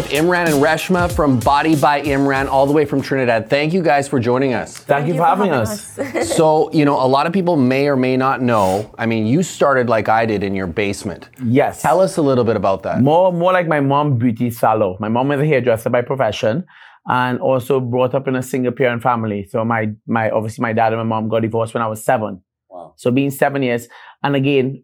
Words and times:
with 0.00 0.12
Imran 0.12 0.46
and 0.46 0.62
Reshma 0.64 1.12
from 1.12 1.38
Body 1.40 1.76
by 1.76 2.00
Imran, 2.00 2.48
all 2.48 2.64
the 2.64 2.72
way 2.72 2.86
from 2.86 3.02
Trinidad. 3.02 3.50
Thank 3.50 3.74
you 3.74 3.82
guys 3.82 4.08
for 4.08 4.18
joining 4.18 4.54
us. 4.54 4.78
Thank, 4.78 5.06
you 5.06 5.14
for 5.14 5.24
having, 5.24 5.50
us. 5.50 5.98
So, 6.34 6.72
you 6.72 6.86
know, 6.86 6.98
a 6.98 7.04
lot 7.04 7.26
of 7.26 7.34
people 7.34 7.56
may 7.56 7.86
or 7.86 7.96
may 7.96 8.16
not 8.16 8.40
know. 8.40 8.94
I 8.96 9.04
mean, 9.04 9.26
you 9.26 9.42
started 9.42 9.90
like 9.90 10.08
I 10.08 10.24
did 10.24 10.42
in 10.42 10.54
your 10.54 10.68
basement. 10.68 11.28
Yes. 11.44 11.82
Tell 11.82 12.00
us 12.00 12.16
a 12.16 12.22
little 12.22 12.44
bit 12.44 12.56
about 12.56 12.82
that. 12.84 13.02
More, 13.02 13.30
more 13.30 13.52
like 13.52 13.68
my 13.68 13.80
mom 13.80 14.16
beauty 14.16 14.48
salon. 14.48 14.96
My 15.00 15.10
mom 15.10 15.32
is 15.32 15.40
a 15.42 15.44
hairdresser 15.44 15.90
by 15.90 16.00
profession, 16.00 16.64
and 17.06 17.38
also 17.38 17.78
brought 17.78 18.14
up 18.14 18.26
in 18.26 18.36
a 18.36 18.42
single 18.42 18.72
parent 18.72 19.02
family. 19.02 19.48
So 19.50 19.66
my, 19.66 19.90
my 20.06 20.30
obviously 20.30 20.62
my 20.62 20.72
dad 20.72 20.94
and 20.94 21.00
my 21.00 21.04
mom 21.14 21.28
got 21.28 21.40
divorced 21.40 21.74
when 21.74 21.82
I 21.82 21.88
was 21.88 22.02
seven. 22.02 22.42
Wow. 22.70 22.94
So 22.96 23.10
being 23.10 23.30
seven 23.30 23.62
years, 23.62 23.86
and 24.22 24.34
again, 24.34 24.82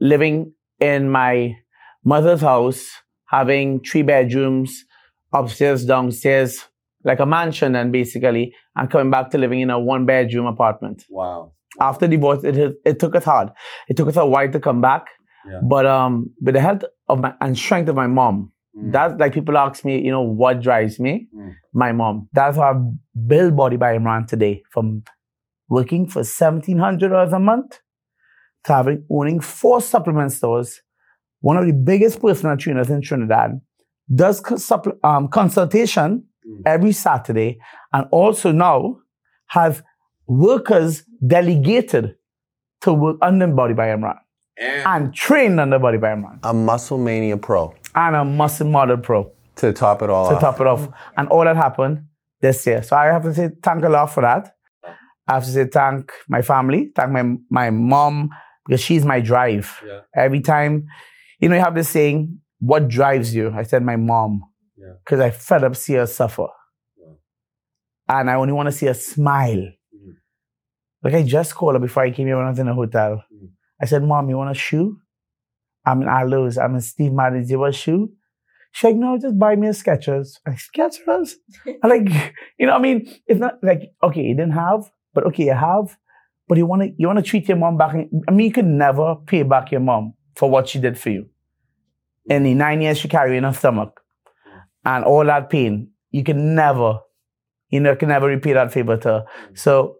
living 0.00 0.54
in 0.80 1.10
my 1.10 1.54
mother's 2.02 2.40
house, 2.40 2.86
having 3.26 3.80
three 3.80 4.02
bedrooms, 4.02 4.84
upstairs, 5.32 5.84
downstairs, 5.84 6.64
like 7.04 7.20
a 7.20 7.26
mansion, 7.26 7.74
and 7.76 7.92
basically, 7.92 8.54
and 8.76 8.90
coming 8.90 9.10
back 9.10 9.30
to 9.30 9.38
living 9.38 9.60
in 9.60 9.70
a 9.70 9.78
one 9.78 10.06
bedroom 10.06 10.46
apartment. 10.46 11.04
Wow. 11.10 11.52
After 11.80 12.06
divorce, 12.06 12.44
it 12.44 12.76
it 12.84 12.98
took 13.00 13.14
us 13.16 13.24
hard. 13.24 13.50
It 13.88 13.96
took 13.96 14.08
us 14.08 14.16
a 14.16 14.24
while 14.26 14.50
to 14.50 14.60
come 14.60 14.80
back, 14.80 15.06
Yeah. 15.46 15.60
but 15.68 15.86
um, 15.86 16.30
with 16.40 16.54
the 16.54 16.60
help 16.60 16.82
of 17.08 17.20
my 17.20 17.34
and 17.40 17.58
strength 17.58 17.88
of 17.88 17.96
my 17.96 18.06
mom, 18.06 18.50
Mm. 18.76 18.90
that's 18.92 19.14
like 19.20 19.32
people 19.34 19.56
ask 19.56 19.84
me, 19.84 20.00
you 20.04 20.10
know, 20.10 20.22
what 20.22 20.60
drives 20.60 20.98
me? 20.98 21.28
Mm. 21.32 21.52
My 21.72 21.92
mom. 21.92 22.28
That's 22.32 22.56
how 22.56 22.72
I 22.72 22.74
build 23.32 23.54
Body 23.56 23.76
by 23.76 23.96
Imran 23.96 24.26
today. 24.26 24.62
From 24.72 25.04
working 25.68 26.08
for 26.08 26.24
seventeen 26.24 26.78
hundred 26.78 27.10
dollars 27.10 27.32
a 27.32 27.38
month 27.38 27.78
to 28.64 28.72
having 28.72 29.04
owning 29.10 29.38
four 29.40 29.80
supplement 29.80 30.32
stores, 30.32 30.80
one 31.48 31.56
of 31.60 31.64
the 31.70 31.76
biggest 31.90 32.16
personal 32.24 32.56
trainers 32.62 32.88
in 32.94 33.00
Trinidad, 33.08 33.50
does 34.22 34.36
co- 34.40 34.98
um, 35.10 35.28
consultation 35.40 36.10
Mm. 36.46 36.60
every 36.74 36.92
Saturday, 37.06 37.50
and 37.94 38.02
also 38.20 38.48
now 38.52 38.78
has 39.56 39.82
workers 40.26 40.92
delegated 41.26 42.04
to 42.82 42.92
work 42.92 43.16
under 43.28 43.46
Body 43.60 43.74
by 43.80 43.86
Imran 43.94 44.18
And 44.58 44.86
and 44.92 45.14
trained 45.14 45.58
under 45.64 45.78
Body 45.78 45.98
by 46.04 46.08
Imran 46.16 46.38
a 46.42 46.52
Muscle 46.52 46.98
Mania 46.98 47.38
Pro 47.46 47.62
and 47.94 48.14
a 48.16 48.24
muscle 48.40 48.68
model 48.76 48.98
pro 48.98 49.20
to 49.60 49.72
top 49.72 50.02
it 50.02 50.10
all 50.10 50.28
to 50.28 50.34
off. 50.34 50.40
top 50.46 50.60
it 50.60 50.66
off. 50.66 50.82
And 51.16 51.24
all 51.28 51.44
that 51.48 51.56
happened 51.56 51.96
this 52.42 52.66
year. 52.66 52.82
So 52.82 52.92
I 53.02 53.06
have 53.06 53.22
to 53.28 53.32
say 53.38 53.46
thank 53.62 53.82
a 53.84 53.88
lot 53.88 54.06
for 54.14 54.20
that. 54.28 54.42
I 55.28 55.34
have 55.36 55.44
to 55.48 55.50
say 55.58 55.64
thank 55.78 56.12
my 56.28 56.42
family, 56.42 56.80
thank 56.96 57.10
my 57.18 57.24
my 57.60 57.70
mom, 57.70 58.14
because 58.66 58.82
she's 58.86 59.04
my 59.12 59.20
drive. 59.30 59.66
Yeah. 59.86 60.00
Every 60.26 60.40
time, 60.54 60.74
you 61.44 61.50
know, 61.50 61.56
you 61.56 61.62
have 61.62 61.74
this 61.74 61.90
saying, 61.90 62.40
what 62.58 62.88
drives 62.88 63.34
you? 63.34 63.52
I 63.54 63.62
said 63.64 63.82
my 63.82 63.96
mom. 63.96 64.42
Yeah. 64.76 64.94
Because 65.04 65.20
I 65.20 65.30
fed 65.30 65.62
up 65.64 65.76
see 65.76 65.94
her 65.94 66.06
suffer. 66.06 66.46
Yeah. 66.98 67.12
And 68.08 68.30
I 68.30 68.34
only 68.34 68.52
want 68.52 68.66
to 68.68 68.72
see 68.72 68.86
her 68.86 68.94
smile. 68.94 69.64
Mhm. 69.94 70.14
Like 71.02 71.14
I 71.14 71.22
just 71.22 71.54
called 71.54 71.74
her 71.74 71.80
before 71.80 72.02
I 72.02 72.10
came 72.10 72.26
here 72.26 72.36
when 72.36 72.46
I 72.46 72.50
was 72.50 72.58
in 72.58 72.66
the 72.66 72.74
hotel. 72.74 73.22
Mhm. 73.32 73.50
I 73.80 73.84
said, 73.86 74.02
Mom, 74.02 74.28
you 74.30 74.36
want 74.38 74.50
a 74.50 74.54
shoe? 74.54 74.96
I'm 75.84 76.00
in 76.02 76.08
Aldo's. 76.08 76.56
I'm 76.56 76.74
in 76.74 76.80
Steve 76.80 77.12
Madden's. 77.12 77.50
You 77.50 77.58
want 77.58 77.74
a 77.74 77.78
shoe? 77.78 78.10
She's 78.72 78.84
like, 78.88 78.96
no, 78.96 79.18
just 79.18 79.38
buy 79.38 79.54
me 79.54 79.68
a 79.68 79.70
Skechers. 79.70 80.38
I 80.46 80.52
Skechers? 80.52 81.34
I 81.82 81.86
like, 81.86 82.08
you 82.58 82.66
know, 82.66 82.74
I 82.74 82.78
mean, 82.78 83.06
it's 83.26 83.38
not 83.38 83.62
like, 83.62 83.82
okay, 84.02 84.22
you 84.22 84.34
didn't 84.34 84.54
have, 84.54 84.90
but 85.12 85.24
okay, 85.26 85.44
you 85.44 85.52
have, 85.54 85.96
but 86.48 86.58
you 86.58 86.66
want 86.66 86.82
to, 86.82 86.88
you 86.98 87.06
want 87.06 87.18
to 87.20 87.22
treat 87.30 87.46
your 87.46 87.56
mom 87.58 87.76
back. 87.76 87.94
I 87.94 88.30
mean, 88.32 88.46
you 88.46 88.52
could 88.52 88.64
never 88.66 89.14
pay 89.26 89.42
back 89.44 89.70
your 89.70 89.80
mom 89.80 90.14
for 90.34 90.50
what 90.50 90.68
she 90.68 90.80
did 90.80 90.98
for 90.98 91.10
you. 91.10 91.26
In 92.28 92.42
the 92.44 92.54
nine 92.54 92.80
years 92.82 92.98
she 92.98 93.08
carried 93.08 93.36
in 93.36 93.44
her 93.44 93.52
stomach 93.52 94.00
and 94.84 95.04
all 95.04 95.24
that 95.24 95.50
pain, 95.50 95.90
you 96.10 96.22
can 96.24 96.54
never, 96.54 97.00
you 97.68 97.80
know, 97.80 97.94
can 97.96 98.08
never 98.08 98.26
repay 98.28 98.52
that 98.54 98.72
favor 98.72 98.96
to 98.96 99.08
her. 99.08 99.24
So 99.54 99.96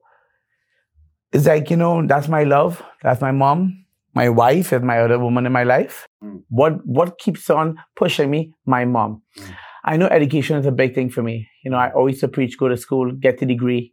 it's 1.33 1.47
like, 1.47 1.71
you 1.71 1.77
know, 1.77 2.07
that's 2.07 2.29
my 2.29 2.45
love. 2.45 2.83
That's 3.03 3.21
my 3.21 3.33
mom. 3.33 3.85
My 4.15 4.29
wife 4.29 4.73
is 4.73 4.83
my 4.83 5.01
other 5.01 5.19
woman 5.19 5.45
in 5.47 5.53
my 5.53 5.65
life. 5.65 6.07
Mm. 6.23 6.43
What 6.49 6.87
what 6.87 7.19
keeps 7.19 7.51
on 7.51 7.77
pushing 7.97 8.31
me? 8.31 8.53
My 8.65 8.85
mom. 8.85 9.23
Mm. 9.39 9.57
I 9.85 9.97
know 9.97 10.07
education 10.07 10.57
is 10.57 10.67
a 10.67 10.73
big 10.73 10.95
thing 10.95 11.11
for 11.11 11.23
me. 11.23 11.49
You 11.65 11.71
know, 11.73 11.77
I 11.77 11.91
always 11.93 12.25
preach, 12.33 12.57
go 12.57 12.69
to 12.69 12.77
school, 12.77 13.13
get 13.13 13.43
a 13.43 13.47
degree. 13.47 13.93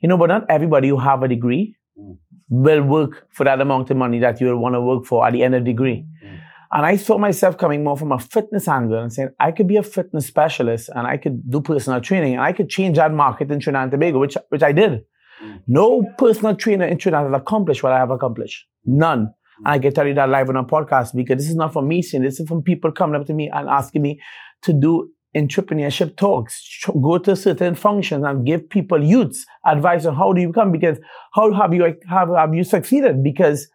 You 0.00 0.08
know, 0.08 0.16
but 0.16 0.26
not 0.28 0.46
everybody 0.48 0.88
who 0.88 0.96
have 0.98 1.22
a 1.22 1.28
degree 1.28 1.76
Mm. 1.98 2.16
will 2.48 2.82
work 2.82 3.26
for 3.30 3.44
that 3.44 3.60
amount 3.60 3.90
of 3.90 3.96
money 3.96 4.20
that 4.20 4.40
you 4.40 4.46
will 4.46 4.56
want 4.58 4.74
to 4.74 4.80
work 4.80 5.04
for 5.04 5.26
at 5.26 5.32
the 5.34 5.42
end 5.42 5.54
of 5.54 5.64
the 5.64 5.70
degree. 5.72 6.06
Mm. 6.24 6.39
And 6.72 6.86
I 6.86 6.96
saw 6.96 7.18
myself 7.18 7.58
coming 7.58 7.82
more 7.82 7.96
from 7.96 8.12
a 8.12 8.18
fitness 8.18 8.68
angle 8.68 8.98
and 8.98 9.12
saying, 9.12 9.30
I 9.40 9.50
could 9.50 9.66
be 9.66 9.76
a 9.76 9.82
fitness 9.82 10.26
specialist 10.26 10.88
and 10.94 11.06
I 11.06 11.16
could 11.16 11.50
do 11.50 11.60
personal 11.60 12.00
training 12.00 12.34
and 12.34 12.42
I 12.42 12.52
could 12.52 12.68
change 12.68 12.96
that 12.96 13.12
market 13.12 13.50
in 13.50 13.58
Trinidad 13.58 13.84
and 13.84 13.92
Tobago, 13.92 14.20
which, 14.20 14.36
which 14.50 14.62
I 14.62 14.72
did. 14.72 15.00
Mm. 15.42 15.62
No 15.66 16.04
personal 16.16 16.54
trainer 16.54 16.86
in 16.86 16.98
Trinidad 16.98 17.32
has 17.32 17.40
accomplished 17.40 17.82
what 17.82 17.92
I 17.92 17.98
have 17.98 18.10
accomplished. 18.10 18.66
None. 18.84 19.32
And 19.58 19.66
I 19.66 19.78
can 19.80 19.92
tell 19.92 20.06
you 20.06 20.14
that 20.14 20.28
live 20.28 20.48
on 20.48 20.56
a 20.56 20.64
podcast 20.64 21.14
because 21.14 21.38
this 21.38 21.50
is 21.50 21.56
not 21.56 21.72
from 21.72 21.88
me 21.88 22.02
saying, 22.02 22.22
this 22.22 22.38
is 22.38 22.48
from 22.48 22.62
people 22.62 22.92
coming 22.92 23.20
up 23.20 23.26
to 23.26 23.34
me 23.34 23.50
and 23.52 23.68
asking 23.68 24.02
me 24.02 24.20
to 24.62 24.72
do 24.72 25.10
entrepreneurship 25.36 26.16
talks, 26.16 26.84
go 27.02 27.18
to 27.18 27.34
certain 27.34 27.74
functions 27.74 28.24
and 28.24 28.46
give 28.46 28.68
people 28.68 29.02
youths 29.02 29.44
advice 29.64 30.04
on 30.04 30.14
how 30.14 30.32
do 30.32 30.40
you 30.40 30.48
become 30.48 30.72
because 30.72 30.98
how 31.32 31.52
have 31.52 31.72
you 31.74 31.94
have, 32.08 32.28
have 32.28 32.54
you 32.54 32.64
succeeded 32.64 33.22
because 33.22 33.68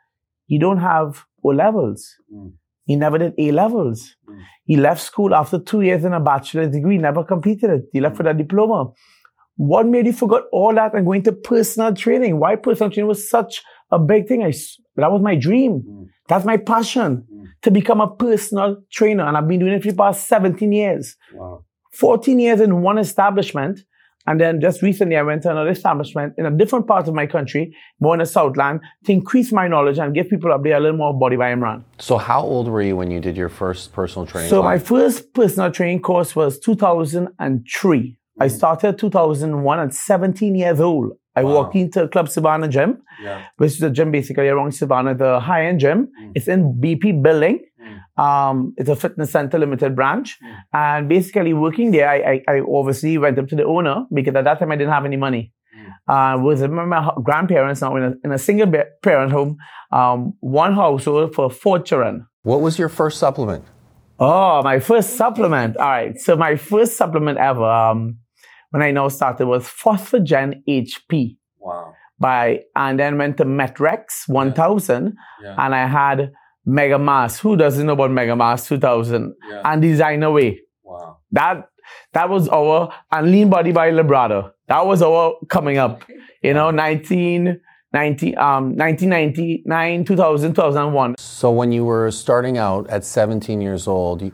you 0.47 0.59
don't 0.59 0.79
have 0.79 1.25
O 1.45 1.49
levels. 1.49 2.15
Mm. 2.33 2.53
He 2.85 2.95
never 2.95 3.17
did 3.17 3.33
A 3.37 3.51
levels. 3.51 4.15
Mm. 4.29 4.41
He 4.65 4.77
left 4.77 5.01
school 5.01 5.33
after 5.35 5.59
two 5.59 5.81
years 5.81 6.03
in 6.05 6.13
a 6.13 6.19
bachelor's 6.19 6.71
degree, 6.71 6.97
never 6.97 7.23
completed 7.23 7.69
it. 7.69 7.83
He 7.93 7.99
left 8.01 8.17
with 8.17 8.27
a 8.27 8.33
diploma. 8.33 8.91
What 9.57 9.85
made 9.87 10.05
you 10.05 10.13
forget 10.13 10.43
all 10.51 10.73
that 10.75 10.93
and 10.93 11.05
go 11.05 11.13
into 11.13 11.31
personal 11.31 11.93
training? 11.93 12.39
Why 12.39 12.55
personal 12.55 12.91
training 12.91 13.07
was 13.07 13.29
such 13.29 13.63
a 13.91 13.97
big 13.97 14.27
thing? 14.27 14.43
I, 14.43 14.51
that 14.97 15.11
was 15.11 15.21
my 15.21 15.35
dream. 15.35 15.83
Mm. 15.87 16.05
That's 16.27 16.45
my 16.45 16.57
passion 16.57 17.25
Mm. 17.31 17.45
to 17.63 17.71
become 17.71 18.01
a 18.01 18.09
personal 18.15 18.77
trainer. 18.91 19.25
And 19.25 19.37
I've 19.37 19.47
been 19.47 19.59
doing 19.59 19.73
it 19.73 19.83
for 19.83 19.91
the 19.91 19.97
past 19.97 20.27
17 20.27 20.71
years. 20.71 21.15
Wow. 21.33 21.63
14 21.93 22.39
years 22.39 22.59
in 22.61 22.81
one 22.81 22.97
establishment. 22.97 23.79
And 24.27 24.39
then 24.39 24.59
just 24.59 24.81
recently 24.81 25.15
I 25.17 25.21
went 25.21 25.43
to 25.43 25.51
another 25.51 25.69
establishment 25.69 26.33
in 26.37 26.45
a 26.45 26.51
different 26.51 26.87
part 26.87 27.07
of 27.07 27.13
my 27.13 27.27
country, 27.27 27.75
more 27.99 28.15
in 28.15 28.19
the 28.19 28.25
Southland, 28.25 28.81
to 29.05 29.11
increase 29.11 29.51
my 29.51 29.67
knowledge 29.67 29.99
and 29.99 30.13
give 30.15 30.29
people 30.29 30.51
up 30.51 30.63
there 30.63 30.77
a 30.77 30.79
little 30.79 30.97
more 30.97 31.13
body 31.17 31.35
by 31.35 31.51
Imran. 31.53 31.83
So, 31.99 32.17
how 32.17 32.41
old 32.41 32.67
were 32.67 32.81
you 32.81 32.95
when 32.95 33.11
you 33.11 33.19
did 33.19 33.37
your 33.37 33.49
first 33.49 33.93
personal 33.93 34.25
training? 34.25 34.49
So 34.49 34.63
my 34.63 34.79
first 34.79 35.33
personal 35.33 35.71
training 35.71 36.01
course 36.01 36.35
was 36.35 36.59
2003. 36.59 38.17
I 38.39 38.47
started 38.49 38.97
2001 38.97 39.79
at 39.79 39.93
17 39.93 40.55
years 40.55 40.81
old. 40.81 41.11
I 41.37 41.43
Wow. 41.43 41.53
walked 41.55 41.75
into 41.75 42.07
Club 42.07 42.29
Savannah 42.29 42.67
Gym, 42.67 43.01
yeah. 43.21 43.41
which 43.57 43.73
is 43.73 43.83
a 43.83 43.89
gym 43.89 44.11
basically 44.11 44.47
around 44.47 44.73
Savannah, 44.73 45.13
the 45.15 45.39
high-end 45.39 45.79
gym. 45.81 46.07
Mm. 46.21 46.31
It's 46.35 46.47
in 46.47 46.73
BP 46.81 47.21
building. 47.21 47.59
Um, 48.17 48.73
it's 48.77 48.89
a 48.89 48.95
fitness 48.95 49.31
center 49.31 49.59
limited 49.59 49.95
branch. 49.95 50.37
Mm. 50.41 50.55
And 50.73 51.09
basically 51.09 51.53
working 51.53 51.91
there, 51.91 52.09
I, 52.09 52.15
I, 52.47 52.55
I 52.55 52.61
obviously 52.61 53.17
went 53.17 53.37
up 53.37 53.47
to 53.49 53.55
the 53.55 53.65
owner 53.65 54.05
because 54.13 54.35
at 54.35 54.45
that 54.45 54.59
time 54.59 54.71
I 54.71 54.75
didn't 54.75 54.93
have 54.93 55.05
any 55.05 55.17
money. 55.17 55.51
Mm. 55.77 56.35
Uh, 56.37 56.41
was 56.41 56.61
with 56.61 56.71
my 56.71 57.11
grandparents 57.23 57.81
now 57.81 57.95
in 57.97 58.03
a, 58.03 58.13
in 58.23 58.31
a 58.31 58.37
single 58.37 58.71
parent 59.03 59.31
home, 59.31 59.57
um, 59.91 60.33
one 60.39 60.73
household 60.73 61.35
for 61.35 61.49
four 61.49 61.79
children. 61.79 62.25
What 62.43 62.61
was 62.61 62.79
your 62.79 62.89
first 62.89 63.19
supplement? 63.19 63.65
Oh, 64.19 64.61
my 64.63 64.79
first 64.79 65.17
supplement. 65.17 65.75
All 65.77 65.89
right. 65.89 66.17
So 66.17 66.37
my 66.37 66.55
first 66.55 66.95
supplement 66.95 67.37
ever, 67.37 67.65
um, 67.65 68.19
when 68.69 68.81
I 68.81 68.91
now 68.91 69.09
started 69.09 69.45
was 69.47 69.63
Phosphagen 69.65 70.61
HP 70.67 71.37
Wow. 71.59 71.93
by, 72.19 72.61
and 72.75 72.97
then 72.99 73.17
went 73.17 73.37
to 73.37 73.45
Met-Rx 73.45 74.27
1000 74.27 75.13
Yeah. 75.43 75.55
and 75.57 75.75
I 75.75 75.87
had 75.87 76.31
Mega 76.65 76.97
Mass. 76.99 77.39
Who 77.39 77.55
doesn't 77.55 77.85
know 77.85 77.93
about 77.93 78.11
Mega 78.11 78.35
Mass 78.35 78.67
2000 78.67 79.35
Yeah. 79.49 79.61
and 79.65 79.81
Designer 79.81 80.31
Whey? 80.31 80.61
Wow. 80.83 81.17
That, 81.31 81.69
that 82.13 82.29
was 82.29 82.47
our, 82.49 82.91
and 83.11 83.31
Lean 83.31 83.49
Body 83.49 83.71
by 83.71 83.91
Labrada. 83.91 84.51
That 84.67 84.85
was 84.85 85.01
our 85.01 85.35
coming 85.49 85.77
up, 85.77 86.03
you 86.41 86.53
know, 86.53 86.71
19, 86.71 87.59
90, 87.93 88.35
um, 88.37 88.75
1999, 88.75 90.05
2000, 90.05 90.53
2001. 90.53 91.15
So, 91.17 91.51
when 91.51 91.71
you 91.71 91.85
were 91.85 92.09
starting 92.11 92.57
out 92.57 92.89
at 92.89 93.05
17 93.05 93.61
years 93.61 93.87
old, 93.87 94.21
you, 94.21 94.31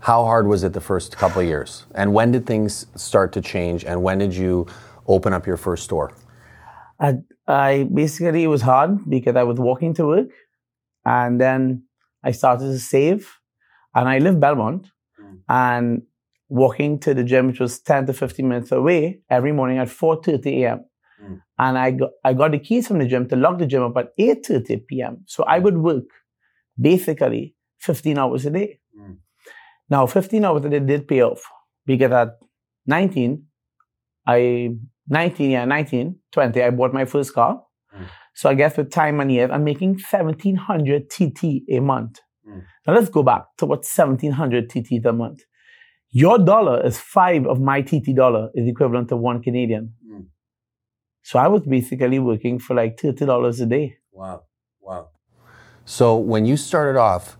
how 0.00 0.24
hard 0.24 0.46
was 0.46 0.62
it 0.64 0.72
the 0.72 0.80
first 0.80 1.16
couple 1.16 1.42
of 1.42 1.46
years? 1.48 1.84
And 1.94 2.14
when 2.14 2.30
did 2.32 2.46
things 2.46 2.86
start 2.94 3.32
to 3.32 3.40
change? 3.40 3.84
And 3.84 4.02
when 4.02 4.18
did 4.18 4.34
you 4.34 4.66
open 5.08 5.32
up 5.32 5.46
your 5.46 5.56
first 5.56 5.84
store? 5.84 6.12
I, 7.00 7.14
I 7.48 7.88
basically 7.92 8.44
it 8.44 8.48
was 8.48 8.62
hard 8.62 8.98
because 9.10 9.34
I 9.36 9.42
was 9.42 9.58
walking 9.58 9.94
to 9.94 10.06
work, 10.06 10.28
and 11.04 11.40
then 11.40 11.84
I 12.24 12.32
started 12.32 12.66
to 12.66 12.78
save, 12.78 13.28
and 13.94 14.08
I 14.08 14.18
live 14.18 14.38
Belmont, 14.40 14.90
Mm. 15.20 15.38
and 15.48 16.02
walking 16.48 16.98
to 17.00 17.14
the 17.14 17.24
gym, 17.24 17.46
which 17.48 17.60
was 17.60 17.80
ten 17.80 18.06
to 18.06 18.12
fifteen 18.12 18.48
minutes 18.48 18.72
away, 18.72 19.20
every 19.30 19.52
morning 19.52 19.78
at 19.78 19.88
four 19.88 20.22
thirty 20.22 20.62
a.m. 20.64 20.84
Mm. 21.22 21.40
And 21.58 21.78
I 21.78 21.90
got 21.92 22.10
I 22.24 22.32
got 22.34 22.50
the 22.52 22.58
keys 22.58 22.88
from 22.88 22.98
the 22.98 23.06
gym 23.06 23.28
to 23.28 23.36
lock 23.36 23.58
the 23.58 23.66
gym 23.66 23.82
up 23.82 23.96
at 23.96 24.12
eight 24.18 24.46
thirty 24.46 24.76
p.m. 24.78 25.24
So 25.26 25.44
I 25.44 25.58
would 25.58 25.76
work 25.78 26.04
basically 26.80 27.54
fifteen 27.78 28.18
hours 28.18 28.46
a 28.46 28.50
day. 28.50 28.80
Mm. 28.98 29.16
Now, 29.90 30.06
15 30.06 30.44
hours 30.44 30.64
it 30.64 30.86
did 30.86 31.06
pay 31.06 31.20
off 31.22 31.42
because 31.84 32.12
at 32.12 32.38
19, 32.86 33.44
I 34.26 34.70
19, 35.08 35.50
yeah, 35.50 35.64
19, 35.66 36.16
20, 36.30 36.62
I 36.62 36.70
bought 36.70 36.94
my 36.94 37.04
first 37.04 37.34
car. 37.34 37.62
Mm. 37.94 38.06
So 38.34 38.48
I 38.48 38.54
guess 38.54 38.76
with 38.76 38.90
time 38.90 39.20
and 39.20 39.30
years, 39.30 39.50
I'm 39.52 39.64
making 39.64 40.00
1700 40.10 41.10
TT 41.10 41.62
a 41.70 41.80
month. 41.80 42.20
Mm. 42.48 42.62
Now 42.86 42.94
let's 42.94 43.08
go 43.08 43.22
back 43.22 43.44
to 43.58 43.66
what 43.66 43.80
1700 43.80 44.70
TT 44.70 45.04
a 45.04 45.12
month. 45.12 45.42
Your 46.10 46.38
dollar 46.38 46.84
is 46.84 46.98
five 46.98 47.46
of 47.46 47.60
my 47.60 47.82
TT 47.82 48.14
dollar 48.14 48.50
is 48.54 48.68
equivalent 48.68 49.08
to 49.08 49.16
one 49.16 49.42
Canadian. 49.42 49.94
Mm. 50.06 50.26
So 51.22 51.38
I 51.38 51.48
was 51.48 51.62
basically 51.62 52.18
working 52.18 52.58
for 52.58 52.74
like 52.74 52.96
$30 52.96 53.62
a 53.62 53.66
day. 53.66 53.96
Wow. 54.10 54.42
Wow. 54.80 55.08
So 55.84 56.16
when 56.16 56.44
you 56.44 56.56
started 56.56 56.98
off 56.98 57.36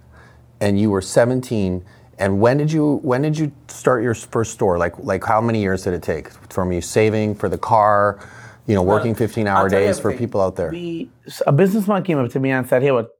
and 0.60 0.80
you 0.80 0.90
were 0.90 1.02
17 1.02 1.84
and 2.18 2.40
when 2.40 2.58
did 2.58 2.70
you 2.70 3.00
when 3.02 3.22
did 3.22 3.36
you 3.36 3.50
start 3.68 4.02
your 4.02 4.14
first 4.14 4.52
store? 4.52 4.78
Like 4.78 4.96
like 4.98 5.24
how 5.24 5.40
many 5.40 5.60
years 5.60 5.84
did 5.84 5.94
it 5.94 6.02
take 6.02 6.30
from 6.52 6.70
you 6.70 6.80
saving 6.80 7.34
for 7.34 7.48
the 7.48 7.58
car, 7.58 8.20
you 8.66 8.74
know, 8.74 8.82
working 8.82 9.14
15 9.14 9.46
hour 9.46 9.64
I'll 9.64 9.70
tell 9.70 9.80
you 9.80 9.86
days 9.86 10.00
for 10.00 10.16
people 10.16 10.40
out 10.40 10.56
there? 10.56 10.70
We, 10.70 11.10
a 11.46 11.52
businessman 11.52 12.02
came 12.02 12.18
up 12.18 12.30
to 12.30 12.40
me 12.40 12.50
and 12.50 12.68
said, 12.68 12.82
Hey, 12.82 12.92
what? 12.92 13.10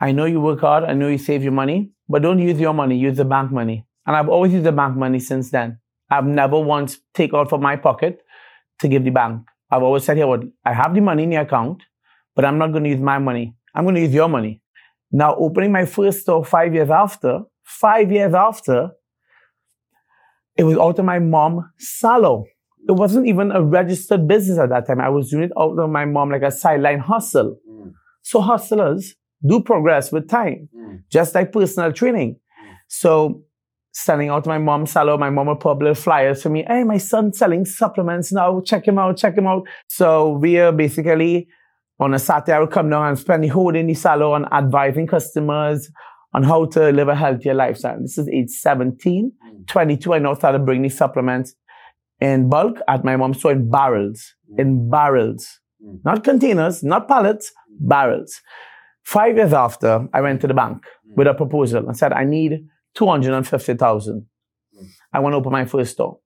I 0.00 0.12
know 0.12 0.24
you 0.24 0.40
work 0.40 0.60
hard. 0.60 0.84
I 0.84 0.94
know 0.94 1.08
you 1.08 1.18
save 1.18 1.42
your 1.42 1.52
money, 1.52 1.90
but 2.08 2.22
don't 2.22 2.38
use 2.38 2.58
your 2.58 2.72
money. 2.72 2.96
Use 2.96 3.16
the 3.16 3.24
bank 3.24 3.52
money. 3.52 3.86
And 4.06 4.16
I've 4.16 4.28
always 4.28 4.52
used 4.52 4.64
the 4.64 4.72
bank 4.72 4.96
money 4.96 5.18
since 5.18 5.50
then. 5.50 5.78
I've 6.10 6.24
never 6.24 6.58
once 6.58 6.98
take 7.14 7.34
out 7.34 7.50
from 7.50 7.62
my 7.62 7.76
pocket 7.76 8.20
to 8.80 8.88
give 8.88 9.04
the 9.04 9.10
bank. 9.10 9.42
I've 9.70 9.82
always 9.82 10.04
said, 10.04 10.16
Here, 10.16 10.26
what? 10.26 10.42
I 10.64 10.72
have 10.72 10.94
the 10.94 11.00
money 11.00 11.24
in 11.24 11.30
the 11.30 11.36
account, 11.36 11.82
but 12.34 12.44
I'm 12.44 12.58
not 12.58 12.68
going 12.68 12.84
to 12.84 12.90
use 12.90 13.00
my 13.00 13.18
money. 13.18 13.54
I'm 13.74 13.84
going 13.84 13.96
to 13.96 14.00
use 14.00 14.14
your 14.14 14.28
money. 14.28 14.62
Now, 15.12 15.34
opening 15.36 15.72
my 15.72 15.84
first 15.84 16.20
store 16.20 16.44
five 16.44 16.72
years 16.72 16.90
after, 16.90 17.40
five 17.64 18.12
years 18.12 18.34
after, 18.34 18.90
it 20.56 20.64
was 20.64 20.78
out 20.78 20.98
of 20.98 21.04
my 21.04 21.18
mom's 21.18 21.64
salon 21.78 22.44
it 22.88 22.92
wasn't 22.92 23.26
even 23.26 23.52
a 23.52 23.62
registered 23.62 24.26
business 24.26 24.58
at 24.58 24.68
that 24.70 24.86
time. 24.86 25.00
I 25.00 25.08
was 25.08 25.30
doing 25.30 25.44
it 25.44 25.52
out 25.58 25.78
of 25.78 25.90
my 25.90 26.04
mom 26.04 26.30
like 26.30 26.42
a 26.42 26.50
sideline 26.50 26.98
hustle. 26.98 27.56
Mm. 27.68 27.92
So 28.22 28.40
hustlers 28.40 29.14
do 29.46 29.60
progress 29.62 30.12
with 30.12 30.28
time, 30.28 30.68
Mm. 30.76 31.02
just 31.10 31.34
like 31.34 31.52
personal 31.52 31.92
training. 31.92 32.36
So 32.88 33.42
standing 33.92 34.28
out 34.28 34.46
my 34.46 34.58
mom's 34.58 34.92
salon, 34.92 35.20
my 35.20 35.30
mom 35.30 35.46
would 35.48 35.60
publish 35.60 35.98
flyers 35.98 36.42
for 36.42 36.48
me. 36.50 36.64
Hey, 36.66 36.84
my 36.84 36.98
son's 36.98 37.38
selling 37.38 37.64
supplements 37.64 38.32
now. 38.32 38.60
Check 38.60 38.86
him 38.86 38.98
out. 38.98 39.16
Check 39.16 39.36
him 39.36 39.46
out. 39.46 39.62
So 39.88 40.30
we 40.38 40.58
are 40.58 40.72
basically 40.72 41.48
on 41.98 42.14
a 42.14 42.18
Saturday, 42.18 42.52
I 42.56 42.60
would 42.60 42.70
come 42.70 42.88
down 42.88 43.06
and 43.08 43.18
spend 43.18 43.44
the 43.44 43.48
whole 43.48 43.70
day 43.72 43.80
in 43.80 43.86
the 43.86 43.94
salon 43.94 44.46
advising 44.52 45.06
customers 45.06 45.90
on 46.32 46.42
how 46.44 46.64
to 46.64 46.90
live 46.92 47.08
a 47.08 47.14
healthier 47.14 47.52
lifestyle. 47.52 48.00
This 48.00 48.16
is 48.16 48.26
age 48.28 48.48
17, 48.50 49.32
Mm. 49.32 49.66
22. 49.66 50.14
I 50.14 50.18
now 50.18 50.32
started 50.34 50.64
bringing 50.64 50.84
these 50.84 50.96
supplements 50.96 51.54
in 52.20 52.48
bulk 52.48 52.76
at 52.88 53.04
my 53.04 53.16
mom's 53.16 53.38
store 53.38 53.52
in 53.52 53.70
barrels, 53.70 54.34
in 54.58 54.90
barrels, 54.90 55.46
Mm. 55.82 55.98
not 56.04 56.22
containers, 56.24 56.82
not 56.82 57.08
pallets, 57.08 57.52
barrels. 57.78 58.42
Five 59.02 59.36
years 59.36 59.54
after, 59.54 60.06
I 60.12 60.20
went 60.20 60.40
to 60.42 60.46
the 60.46 60.52
bank 60.54 60.78
Mm. 60.84 61.16
with 61.16 61.26
a 61.26 61.32
proposal 61.34 61.86
and 61.88 61.96
said, 61.96 62.12
I 62.12 62.24
need 62.24 62.52
250,000. 62.94 64.26
Mm. 64.78 64.86
I 65.14 65.18
want 65.20 65.32
to 65.32 65.38
open 65.38 65.52
my 65.52 65.64
first 65.64 65.92
store. 65.92 66.18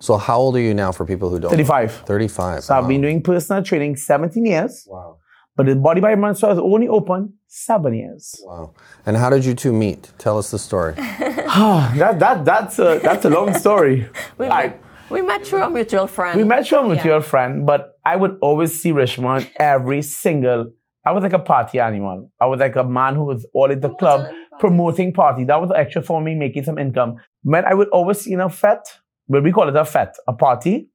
So 0.00 0.16
how 0.16 0.38
old 0.38 0.56
are 0.56 0.60
you 0.60 0.74
now 0.74 0.92
for 0.92 1.04
people 1.04 1.28
who 1.28 1.38
don't? 1.40 1.50
35. 1.50 1.92
35. 2.06 2.64
So 2.64 2.74
I've 2.76 2.88
been 2.88 3.00
doing 3.02 3.20
personal 3.22 3.62
training 3.62 3.96
17 3.96 4.46
years, 4.46 4.86
Wow. 4.88 5.18
But 5.58 5.66
the 5.66 5.74
Body 5.74 6.00
by 6.00 6.14
Imran 6.14 6.36
store 6.36 6.52
is 6.52 6.58
only 6.58 6.86
open 6.88 7.34
seven 7.48 7.92
years. 7.92 8.40
Wow. 8.44 8.74
And 9.04 9.16
how 9.16 9.28
did 9.28 9.44
you 9.44 9.54
two 9.54 9.72
meet? 9.72 10.12
Tell 10.16 10.38
us 10.38 10.50
the 10.52 10.58
story. 10.58 10.94
Ah, 11.50 11.92
that, 11.96 12.18
that, 12.20 12.44
that's, 12.44 12.78
a, 12.78 13.00
that's 13.02 13.24
a 13.24 13.30
long 13.30 13.52
story. 13.54 14.06
We, 14.38 14.46
I- 14.46 14.74
we 15.10 15.22
met 15.22 15.44
through 15.46 15.62
a 15.62 15.70
mutual 15.70 16.06
friend. 16.06 16.36
We 16.38 16.44
met 16.44 16.70
you 16.70 16.80
with 16.86 17.02
Yeah. 17.04 17.20
friend, 17.20 17.64
but 17.66 17.98
I 18.04 18.14
would 18.16 18.36
always 18.42 18.78
see 18.80 18.92
Reshma 18.92 19.48
every 19.56 20.02
single. 20.02 20.70
I 21.06 21.12
was 21.12 21.22
like 21.22 21.32
a 21.32 21.38
party 21.38 21.80
animal. 21.80 22.30
I 22.40 22.46
was 22.46 22.60
like 22.60 22.76
a 22.76 22.84
man 22.84 23.14
who 23.16 23.24
was 23.24 23.46
all 23.54 23.72
at 23.72 23.80
the 23.80 23.88
club 23.88 24.20
promoting 24.60 25.12
party. 25.14 25.44
That 25.44 25.60
was 25.60 25.70
extra 25.74 26.02
for 26.02 26.20
me, 26.20 26.34
making 26.34 26.64
some 26.64 26.78
income. 26.78 27.16
But 27.42 27.64
I 27.64 27.72
would 27.74 27.88
always 27.88 28.20
see 28.20 28.32
in 28.34 28.40
a 28.40 28.50
fete, 28.50 28.86
but 29.28 29.42
we 29.42 29.50
call 29.50 29.68
it 29.68 29.74
a 29.76 29.84
fete, 29.86 30.14
a 30.28 30.34
party, 30.34 30.90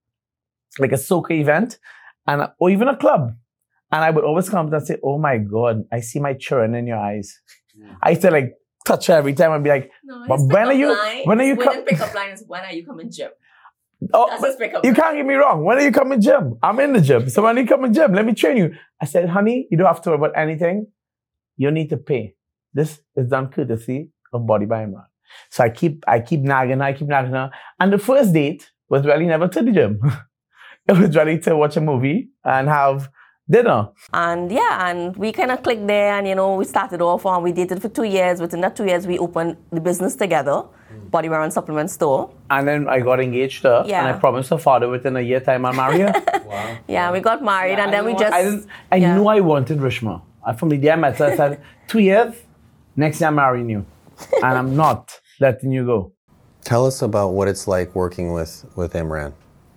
like 0.77 0.91
a 0.91 0.97
soca 1.07 1.31
event, 1.31 1.79
and 2.27 2.47
or 2.59 2.69
even 2.69 2.87
a 2.87 2.95
club. 2.95 3.35
And 3.93 4.03
I 4.03 4.09
would 4.09 4.23
always 4.29 4.49
come 4.49 4.65
up 4.65 4.73
and 4.73 4.85
say, 4.87 4.97
"Oh 5.03 5.17
my 5.27 5.37
God, 5.37 5.83
I 5.91 5.99
see 6.01 6.19
my 6.19 6.33
children 6.33 6.73
in 6.79 6.87
your 6.87 6.97
eyes." 6.97 7.27
Mm. 7.79 7.95
I 8.01 8.09
used 8.11 8.23
to 8.23 8.31
like 8.31 8.49
touch 8.85 9.07
her 9.07 9.13
every 9.21 9.33
time 9.33 9.51
and 9.53 9.63
be 9.63 9.69
like, 9.69 9.89
No, 10.03 10.25
But 10.27 10.39
when 10.53 10.67
are 10.67 10.73
you- 10.83 10.93
Line, 10.97 11.21
when 11.29 11.39
are 11.41 11.43
you 11.51 11.55
his 11.55 11.63
com- 11.63 11.73
winning 11.77 11.85
pickup 11.85 12.13
line 12.13 12.31
is 12.31 12.43
when 12.47 12.63
are 12.69 12.73
you 12.73 12.85
coming 12.85 13.09
gym? 13.09 13.29
"Oh, 14.13 14.27
That's 14.29 14.41
but 14.41 14.47
his 14.47 14.55
pickup 14.57 14.83
You 14.83 14.91
line. 14.91 14.95
can't 15.01 15.15
get 15.17 15.25
me 15.25 15.35
wrong. 15.35 15.63
When 15.63 15.77
are 15.77 15.85
you 15.89 15.91
coming 15.99 16.19
gym? 16.19 16.45
I'm 16.61 16.79
in 16.85 16.91
the 16.97 17.01
gym. 17.09 17.29
So 17.29 17.41
when 17.43 17.55
you 17.57 17.65
come 17.67 17.85
in 17.85 17.93
gym, 17.93 18.13
let 18.13 18.25
me 18.25 18.33
train 18.33 18.57
you. 18.57 18.67
I 19.01 19.05
said, 19.05 19.29
honey, 19.29 19.67
you 19.71 19.77
don't 19.77 19.87
have 19.87 20.01
to 20.01 20.09
worry 20.09 20.17
about 20.21 20.33
anything. 20.45 20.87
You 21.55 21.71
need 21.71 21.89
to 21.91 21.97
pay. 21.97 22.35
This 22.73 22.99
is 23.15 23.29
done 23.29 23.47
courtesy 23.55 24.09
of 24.33 24.45
Body 24.45 24.65
by 24.65 24.79
Imran. 24.85 25.05
So 25.49 25.63
I 25.63 25.69
keep, 25.69 26.03
I 26.07 26.19
keep 26.19 26.41
nagging 26.41 26.79
her, 26.79 26.83
I 26.85 26.93
keep 26.93 27.07
nagging 27.07 27.31
her. 27.33 27.51
And 27.79 27.93
the 27.93 27.97
first 28.09 28.33
date 28.33 28.69
was 28.89 29.05
really 29.05 29.25
never 29.27 29.47
to 29.47 29.61
the 29.61 29.71
gym. 29.71 29.99
it 30.89 30.97
was 30.97 31.15
really 31.15 31.37
to 31.39 31.55
watch 31.55 31.77
a 31.77 31.81
movie 31.81 32.29
and 32.43 32.67
have 32.67 33.09
dinner. 33.53 33.89
And 34.13 34.51
yeah, 34.51 34.89
and 34.89 35.15
we 35.15 35.31
kind 35.31 35.51
of 35.51 35.63
clicked 35.63 35.87
there, 35.87 36.13
and 36.17 36.27
you 36.27 36.35
know, 36.35 36.55
we 36.55 36.65
started 36.65 37.01
off 37.01 37.25
and 37.25 37.43
we 37.43 37.51
dated 37.51 37.81
for 37.81 37.89
two 37.89 38.03
years. 38.17 38.41
Within 38.41 38.61
that 38.61 38.75
two 38.75 38.85
years, 38.85 39.07
we 39.07 39.17
opened 39.19 39.55
the 39.71 39.79
business 39.89 40.15
together, 40.15 40.63
Body 41.15 41.29
Wear 41.29 41.41
and 41.41 41.53
Supplement 41.53 41.89
Store. 41.89 42.29
And 42.49 42.67
then 42.67 42.89
I 42.89 42.99
got 42.99 43.19
engaged 43.19 43.61
to 43.61 43.69
her. 43.69 43.83
And 43.85 44.07
I 44.07 44.13
promised 44.13 44.49
her 44.49 44.57
father 44.57 44.89
within 44.89 45.15
a 45.15 45.21
year 45.21 45.39
time 45.39 45.65
I'll 45.65 45.73
marry 45.73 45.99
her. 45.99 46.13
wow. 46.45 46.77
Yeah, 46.87 47.11
we 47.11 47.19
got 47.19 47.43
married, 47.43 47.79
and 47.79 47.89
I 47.89 47.91
then 47.91 48.05
we 48.05 48.13
just. 48.13 48.33
I, 48.33 48.95
I 48.95 48.97
yeah. 48.97 49.15
knew 49.15 49.27
I 49.27 49.39
wanted 49.39 49.77
Rishma. 49.79 50.21
I, 50.45 50.53
from 50.53 50.69
the 50.69 50.77
day 50.77 50.91
I 50.91 50.95
met 50.95 51.17
her, 51.17 51.25
I 51.25 51.35
said, 51.37 51.61
two 51.87 51.99
years, 51.99 52.33
next 52.95 53.21
year 53.21 53.29
I'm 53.29 53.35
marrying 53.35 53.69
you. 53.69 53.85
And 54.41 54.57
I'm 54.59 54.75
not 54.75 55.19
letting 55.39 55.71
you 55.71 55.85
go. 55.85 56.11
Tell 56.63 56.85
us 56.85 57.01
about 57.01 57.29
what 57.29 57.47
it's 57.47 57.67
like 57.67 57.93
working 57.93 58.31
with, 58.33 58.65
with 58.75 58.93
Imran. 58.93 59.33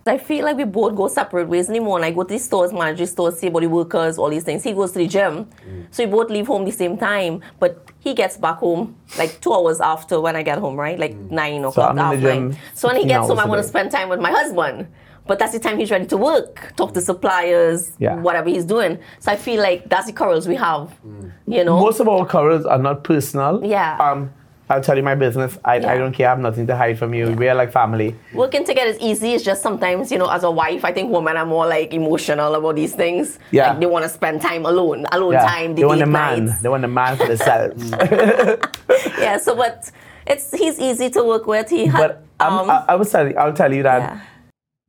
I 0.07 0.17
feel 0.17 0.45
like 0.45 0.57
we 0.57 0.63
both 0.63 0.95
go 0.95 1.07
separate 1.07 1.47
ways 1.47 1.69
anymore. 1.69 2.03
I 2.03 2.11
go 2.11 2.23
to 2.23 2.33
the 2.33 2.39
stores, 2.39 2.73
manage 2.73 2.99
the 2.99 3.07
stores, 3.07 3.39
see 3.39 3.47
about 3.47 3.61
the 3.61 3.67
workers, 3.67 4.17
all 4.17 4.29
these 4.29 4.43
things. 4.43 4.63
He 4.63 4.73
goes 4.73 4.91
to 4.93 4.99
the 4.99 5.07
gym. 5.07 5.45
Mm. 5.45 5.87
So 5.91 6.05
we 6.05 6.11
both 6.11 6.29
leave 6.29 6.47
home 6.47 6.65
the 6.65 6.71
same 6.71 6.97
time. 6.97 7.41
But 7.59 7.85
he 7.99 8.13
gets 8.13 8.37
back 8.37 8.57
home 8.57 8.95
like 9.17 9.39
two 9.41 9.53
hours 9.53 9.81
after 9.81 10.19
when 10.21 10.35
I 10.35 10.43
get 10.43 10.59
home, 10.59 10.75
right? 10.75 10.97
Like 10.97 11.13
mm. 11.13 11.31
nine 11.31 11.63
o'clock, 11.63 11.91
I'm 11.91 11.91
in 11.91 11.95
the 11.95 12.03
half 12.03 12.19
gym 12.19 12.49
nine. 12.49 12.59
So 12.73 12.87
when 12.87 12.97
he 12.97 13.05
gets 13.05 13.27
home, 13.27 13.39
I 13.39 13.45
want 13.45 13.61
to 13.61 13.67
spend 13.67 13.91
time 13.91 14.09
with 14.09 14.19
my 14.19 14.31
husband. 14.31 14.87
But 15.27 15.39
that's 15.39 15.51
the 15.51 15.59
time 15.59 15.77
he's 15.77 15.91
ready 15.91 16.05
to 16.05 16.17
work, 16.17 16.73
talk 16.77 16.93
to 16.93 17.01
suppliers, 17.01 17.91
Yeah. 17.99 18.15
whatever 18.15 18.49
he's 18.49 18.63
doing. 18.63 18.97
So 19.19 19.31
I 19.31 19.35
feel 19.35 19.61
like 19.61 19.89
that's 19.89 20.07
the 20.07 20.13
quarrels 20.13 20.47
we 20.47 20.55
have. 20.55 20.95
Mm. 21.05 21.31
You 21.47 21.63
know? 21.65 21.79
Most 21.79 21.99
of 21.99 22.07
our 22.07 22.25
quarrels 22.25 22.65
are 22.65 22.77
not 22.77 23.03
personal. 23.03 23.63
Yeah. 23.63 23.97
Um, 23.99 24.31
I'll 24.69 24.81
tell 24.81 24.97
you 24.97 25.03
my 25.03 25.15
business. 25.15 25.57
I, 25.63 25.75
I 25.75 25.97
don't 25.97 26.11
care. 26.11 26.27
I 26.27 26.31
have 26.31 26.39
nothing 26.39 26.67
to 26.67 26.75
hide 26.75 26.99
from 26.99 27.13
you. 27.13 27.31
We 27.31 27.47
are 27.47 27.55
like 27.55 27.71
family. 27.71 28.15
Working 28.33 28.65
together 28.65 28.89
is 28.89 28.99
easy. 28.99 29.33
It's 29.33 29.43
just 29.43 29.61
sometimes, 29.61 30.11
you 30.11 30.17
know, 30.17 30.29
as 30.29 30.43
a 30.43 30.51
wife, 30.51 30.83
I 30.83 30.91
think 30.91 31.09
women 31.11 31.37
are 31.37 31.45
more 31.45 31.65
like 31.65 31.93
emotional 31.93 32.53
about 32.53 32.75
these 32.75 32.93
things. 32.93 33.39
Yeah. 33.51 33.69
Like 33.69 33.79
they 33.79 33.85
want 33.85 34.03
to 34.03 34.09
spend 34.09 34.41
time 34.41 34.65
alone, 34.65 35.05
alone 35.13 35.33
Yeah. 35.33 35.45
time. 35.47 35.75
they 35.75 35.85
want 35.85 35.99
date 35.99 36.07
a 36.07 36.11
man. 36.11 36.45
nights. 36.45 36.61
They 36.61 36.69
want 36.69 36.83
a 36.83 36.89
man 36.89 37.15
for 37.15 37.27
themselves. 37.27 37.91
yeah, 39.19 39.37
so 39.37 39.55
but 39.55 39.89
it's 40.25 40.51
he's 40.51 40.79
easy 40.79 41.09
to 41.11 41.23
work 41.23 41.47
with. 41.47 41.69
He 41.69 41.85
had 41.85 41.97
but 41.97 42.23
I'm, 42.39 42.53
um, 42.53 42.69
I, 42.69 42.85
I 42.89 42.95
was 42.95 43.09
telling, 43.09 43.37
I'll 43.37 43.53
tell 43.53 43.73
you 43.73 43.83
that 43.83 43.99
yeah. 44.01 44.21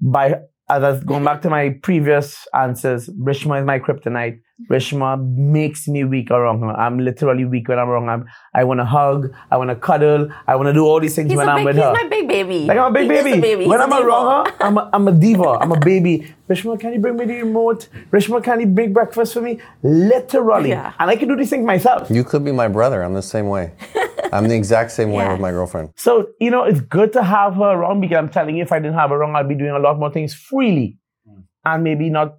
by 0.00 0.40
as 0.70 0.82
I 0.82 0.90
was 0.90 1.02
going 1.04 1.24
back 1.24 1.40
to 1.42 1.50
my 1.50 1.70
previous 1.82 2.46
answers, 2.54 3.08
Rishma 3.08 3.60
is 3.60 3.64
my 3.66 3.78
kryptonite. 3.78 4.40
Mm-hmm. 4.60 4.72
Rishma 4.74 5.24
makes 5.36 5.86
me 5.88 6.04
weak 6.04 6.30
around 6.30 6.60
her. 6.60 6.72
I'm 6.72 6.98
literally 6.98 7.44
weak 7.44 7.68
when 7.68 7.78
I'm 7.78 7.88
wrong. 7.88 8.08
I'm, 8.08 8.26
I 8.52 8.64
want 8.64 8.80
to 8.80 8.84
hug. 8.84 9.32
I 9.50 9.56
want 9.56 9.70
to 9.70 9.76
cuddle. 9.76 10.28
I 10.46 10.56
want 10.56 10.66
to 10.66 10.72
do 10.72 10.84
all 10.84 11.00
these 11.00 11.14
things 11.16 11.30
He's, 11.30 11.36
when 11.38 11.48
a 11.48 11.52
I'm 11.52 11.58
big, 11.58 11.66
with 11.66 11.76
he's 11.76 11.84
her. 11.84 11.92
my 11.92 12.08
big 12.08 12.28
baby. 12.28 12.58
Like 12.66 12.76
I'm 12.78 12.90
a 12.90 12.94
big 12.94 13.02
He 13.04 13.08
baby. 13.08 13.32
a 13.38 13.40
baby. 13.40 13.66
When 13.66 13.78
He's 13.78 13.84
I'm 13.86 13.92
a 13.92 13.96
diva. 13.96 14.08
around 14.08 14.46
her, 14.46 14.54
I'm 14.60 14.78
a, 14.78 14.90
I'm 14.92 15.08
a 15.08 15.12
diva. 15.12 15.48
I'm 15.60 15.72
a 15.72 15.78
baby. 15.80 16.34
Rishma, 16.50 16.78
can 16.78 16.92
you 16.92 16.98
bring 16.98 17.16
me 17.16 17.24
the 17.24 17.34
remote? 17.36 17.88
Rishma, 18.10 18.42
can 18.44 18.60
you 18.60 18.66
make 18.66 18.92
breakfast 18.92 19.32
for 19.34 19.40
me? 19.40 19.60
Literally. 19.82 20.70
Yeah. 20.70 20.92
And 20.98 21.08
I 21.10 21.16
can 21.16 21.28
do 21.28 21.36
these 21.36 21.50
things 21.50 21.64
myself. 21.64 22.10
You 22.10 22.24
could 22.24 22.44
be 22.44 22.52
my 22.52 22.68
brother. 22.68 23.02
I'm 23.02 23.14
the 23.14 23.22
same 23.22 23.48
way. 23.48 23.72
I'm 24.32 24.48
the 24.48 24.56
exact 24.56 24.90
same 24.92 25.10
way 25.12 25.24
Yeah. 25.24 25.32
with 25.32 25.40
my 25.40 25.50
girlfriend. 25.50 25.90
So, 25.96 26.28
you 26.40 26.50
know, 26.50 26.64
it's 26.64 26.80
good 26.80 27.12
to 27.14 27.22
have 27.22 27.54
her 27.54 27.72
around 27.72 28.00
because 28.00 28.16
I'm 28.16 28.28
telling 28.28 28.56
you, 28.56 28.62
if 28.62 28.72
I 28.72 28.78
didn't 28.78 28.94
have 28.94 29.10
her 29.10 29.16
around, 29.16 29.36
I'd 29.36 29.48
be 29.48 29.54
doing 29.54 29.70
a 29.70 29.78
lot 29.78 29.98
more 29.98 30.10
things 30.10 30.34
freely 30.34 30.98
mm. 31.28 31.42
and 31.64 31.84
maybe 31.84 32.10
not 32.10 32.38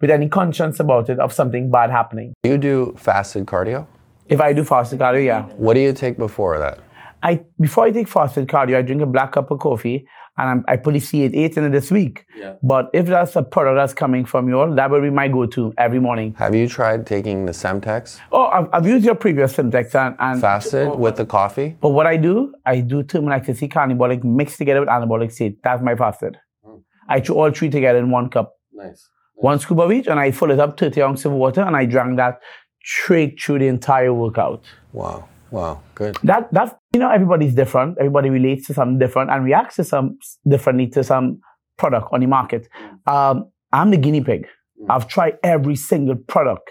with 0.00 0.10
any 0.10 0.28
conscience 0.28 0.80
about 0.80 1.08
it 1.10 1.18
of 1.18 1.32
something 1.32 1.70
bad 1.70 1.90
happening. 1.90 2.32
You 2.42 2.58
do 2.58 2.94
fasted 2.96 3.46
cardio? 3.46 3.86
If 4.28 4.40
I 4.40 4.52
do 4.52 4.64
fasted 4.64 4.98
cardio, 4.98 5.24
yeah. 5.24 5.42
What 5.56 5.74
do 5.74 5.80
you 5.80 5.92
take 5.92 6.16
before 6.16 6.58
that? 6.58 6.78
I 7.22 7.40
before 7.60 7.84
I 7.84 7.90
take 7.90 8.08
fasted 8.08 8.48
cardio, 8.48 8.76
I 8.76 8.82
drink 8.82 9.02
a 9.02 9.06
black 9.06 9.32
cup 9.32 9.50
of 9.50 9.58
coffee 9.58 10.06
and 10.40 10.48
I'm, 10.48 10.64
I 10.68 10.76
probably 10.76 11.00
see 11.00 11.24
it 11.24 11.34
eight 11.34 11.56
in 11.58 11.64
it 11.64 11.70
this 11.70 11.90
week. 11.90 12.24
Yeah. 12.34 12.54
But 12.62 12.88
if 12.94 13.06
that's 13.06 13.36
a 13.36 13.42
product 13.42 13.76
that's 13.76 13.92
coming 13.92 14.24
from 14.24 14.48
you 14.48 14.74
that 14.74 14.90
will 14.90 15.02
be 15.02 15.10
my 15.10 15.28
go-to 15.28 15.74
every 15.76 16.00
morning. 16.00 16.34
Have 16.38 16.54
you 16.54 16.66
tried 16.66 17.06
taking 17.06 17.44
the 17.44 17.52
Semtex 17.52 18.18
Oh, 18.32 18.46
I've, 18.46 18.68
I've 18.72 18.86
used 18.86 19.04
your 19.04 19.14
previous 19.14 19.54
Semtex 19.54 19.94
and, 19.94 20.16
and 20.18 20.40
fasted 20.40 20.88
oh. 20.88 20.96
with 20.96 21.16
the 21.16 21.26
coffee? 21.26 21.76
But 21.80 21.90
what 21.90 22.06
I 22.06 22.16
do, 22.16 22.54
I 22.64 22.80
do 22.80 23.02
turmeric 23.02 23.40
ecstasy, 23.40 23.68
carnibolic 23.68 24.24
mixed 24.24 24.56
together 24.56 24.80
with 24.80 24.88
anabolic 24.88 25.30
state. 25.30 25.62
That's 25.62 25.82
my 25.82 25.94
fasted. 25.94 26.38
Hmm. 26.64 26.78
I 27.08 27.20
chew 27.20 27.34
all 27.34 27.50
three 27.50 27.68
together 27.68 27.98
in 27.98 28.10
one 28.10 28.30
cup. 28.30 28.54
Nice. 28.72 29.08
One 29.34 29.58
scoop 29.58 29.78
of 29.78 29.92
each, 29.92 30.06
and 30.06 30.18
I 30.20 30.30
fill 30.30 30.50
it 30.50 30.60
up 30.60 30.78
30 30.78 31.02
ounces 31.02 31.26
of 31.26 31.32
water, 31.32 31.62
and 31.62 31.74
I 31.76 31.84
drank 31.86 32.16
that 32.16 32.40
straight 32.82 33.40
through 33.40 33.58
the 33.58 33.68
entire 33.68 34.12
workout. 34.12 34.64
Wow. 34.92 35.28
Wow. 35.50 35.82
Good. 35.94 36.16
That 36.22 36.52
that's 36.52 36.74
you 36.92 37.00
know 37.00 37.10
everybody's 37.10 37.54
different. 37.54 37.98
Everybody 37.98 38.30
relates 38.30 38.66
to 38.68 38.74
something 38.74 38.98
different 38.98 39.30
and 39.30 39.44
reacts 39.44 39.76
to 39.76 39.84
some 39.84 40.18
differently 40.46 40.86
to 40.88 41.04
some 41.04 41.40
product 41.76 42.08
on 42.12 42.20
the 42.20 42.26
market. 42.26 42.68
Mm. 43.06 43.12
Um, 43.12 43.50
I'm 43.72 43.90
the 43.90 43.96
guinea 43.96 44.22
pig. 44.22 44.46
Mm. 44.80 44.86
I've 44.90 45.08
tried 45.08 45.38
every 45.42 45.76
single 45.76 46.16
product. 46.16 46.70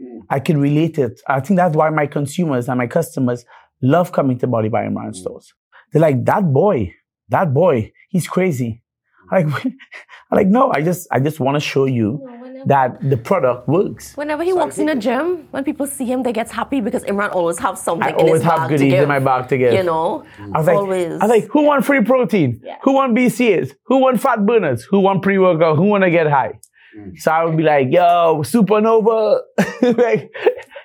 Mm. 0.00 0.20
I 0.30 0.40
can 0.40 0.60
relate 0.60 0.98
it. 0.98 1.20
I 1.28 1.40
think 1.40 1.56
that's 1.58 1.76
why 1.76 1.90
my 1.90 2.06
consumers 2.06 2.68
and 2.68 2.78
my 2.78 2.86
customers 2.86 3.44
love 3.82 4.12
coming 4.12 4.38
to 4.38 4.46
Body 4.46 4.68
by 4.68 4.84
Imran 4.84 5.14
stores. 5.14 5.52
They're 5.92 6.02
like, 6.02 6.24
that 6.24 6.52
boy, 6.52 6.94
that 7.28 7.52
boy, 7.52 7.92
he's 8.08 8.28
crazy. 8.28 8.82
I'm 9.30 9.50
like, 9.50 9.64
I'm 10.30 10.36
like, 10.36 10.46
no, 10.48 10.72
I 10.72 10.82
just, 10.82 11.08
I 11.10 11.20
just 11.20 11.40
want 11.40 11.56
to 11.56 11.60
show 11.60 11.84
you 11.84 12.26
that 12.66 12.98
the 13.08 13.16
product 13.16 13.68
works. 13.68 14.16
Whenever 14.16 14.42
he 14.42 14.52
walks 14.52 14.78
in 14.78 14.86
the 14.86 14.94
gym, 14.94 15.48
when 15.50 15.64
people 15.64 15.86
see 15.86 16.04
him, 16.04 16.22
they 16.22 16.32
get 16.32 16.50
happy 16.50 16.80
because 16.80 17.04
Imran 17.04 17.32
always 17.32 17.58
have 17.58 17.78
something 17.78 18.06
I 18.06 18.10
in 18.10 18.14
always 18.16 18.42
his 18.42 18.42
have 18.42 18.56
bag 18.58 18.68
to 18.68 18.74
goodies 18.76 18.92
give. 18.92 19.02
in 19.02 19.08
my 19.08 19.18
bag 19.18 19.48
to 19.48 19.58
give. 19.58 19.72
You 19.72 19.82
know, 19.82 20.24
I 20.54 20.58
was 20.58 20.66
like, 20.66 20.76
always. 20.76 21.12
I 21.12 21.26
was 21.26 21.30
like, 21.30 21.48
who 21.50 21.62
want 21.62 21.84
free 21.84 22.02
protein? 22.02 22.60
Yeah. 22.64 22.76
Who 22.82 22.92
want 22.92 23.16
BCAs? 23.16 23.72
Who 23.86 23.98
want 23.98 24.20
fat 24.20 24.44
burners? 24.44 24.84
Who 24.84 25.00
want 25.00 25.22
pre-workout? 25.22 25.76
Who 25.76 25.84
want 25.84 26.04
to 26.04 26.10
get 26.10 26.28
high? 26.28 26.58
Mm. 26.96 27.18
So 27.18 27.30
I 27.30 27.44
would 27.44 27.56
be 27.56 27.62
like, 27.62 27.88
yo, 27.90 28.42
supernova, 28.42 29.40
like 29.96 30.32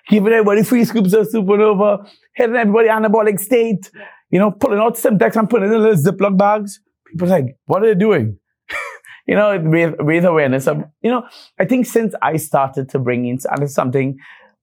giving 0.10 0.34
everybody 0.34 0.64
free 0.64 0.86
scoops 0.86 1.14
of 1.14 1.28
supernova, 1.28 2.08
hitting 2.36 2.56
everybody 2.56 2.90
anabolic 2.90 3.40
state, 3.40 3.90
you 4.30 4.40
know, 4.40 4.52
pulling 4.52 4.80
out 4.80 4.96
Semtex 4.96 5.36
and 5.36 5.50
putting 5.50 5.72
it 5.72 5.76
in 5.76 5.82
little 5.82 5.96
Ziploc 5.96 6.38
bags. 6.38 6.80
People 7.08 7.28
are 7.28 7.42
like, 7.42 7.58
what 7.66 7.84
are 7.84 7.88
they 7.94 8.00
doing? 8.00 8.38
You 9.26 9.36
know, 9.36 9.52
it 9.52 9.60
raise, 9.60 9.94
raise 10.00 10.24
awareness. 10.24 10.68
Of, 10.68 10.84
you 11.02 11.12
know, 11.12 11.28
I 11.60 11.66
think 11.66 11.86
since 11.86 12.14
I 12.22 12.38
started 12.38 12.90
to 12.90 13.00
bring 13.00 13.26
in, 13.26 13.40
and 13.50 13.64
it's 13.64 13.74
something 13.74 14.18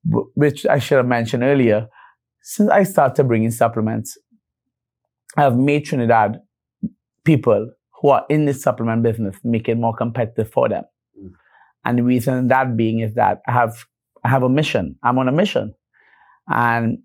which 0.04 0.66
I 0.66 0.78
should 0.78 0.96
have 0.96 1.06
mentioned 1.06 1.42
earlier, 1.42 1.88
since 2.42 2.70
I 2.70 2.82
started 2.84 3.14
to 3.16 3.24
bring 3.24 3.44
in 3.44 3.52
supplements, 3.52 4.18
I've 5.36 5.56
made 5.56 5.84
Trinidad 5.84 6.40
people 7.24 7.70
who 8.00 8.08
are 8.08 8.26
in 8.28 8.46
the 8.46 8.54
supplement 8.54 9.02
business 9.02 9.36
make 9.44 9.68
it 9.68 9.76
more 9.76 9.94
competitive 9.94 10.50
for 10.50 10.68
them. 10.68 10.84
And 11.84 11.98
the 11.98 12.02
reason 12.02 12.48
that 12.48 12.76
being 12.76 13.00
is 13.00 13.14
that 13.14 13.42
I 13.46 13.52
have 13.52 13.84
I 14.24 14.28
have 14.28 14.42
a 14.42 14.48
mission. 14.48 14.96
I'm 15.02 15.18
on 15.18 15.28
a 15.28 15.32
mission. 15.32 15.74
And 16.48 16.98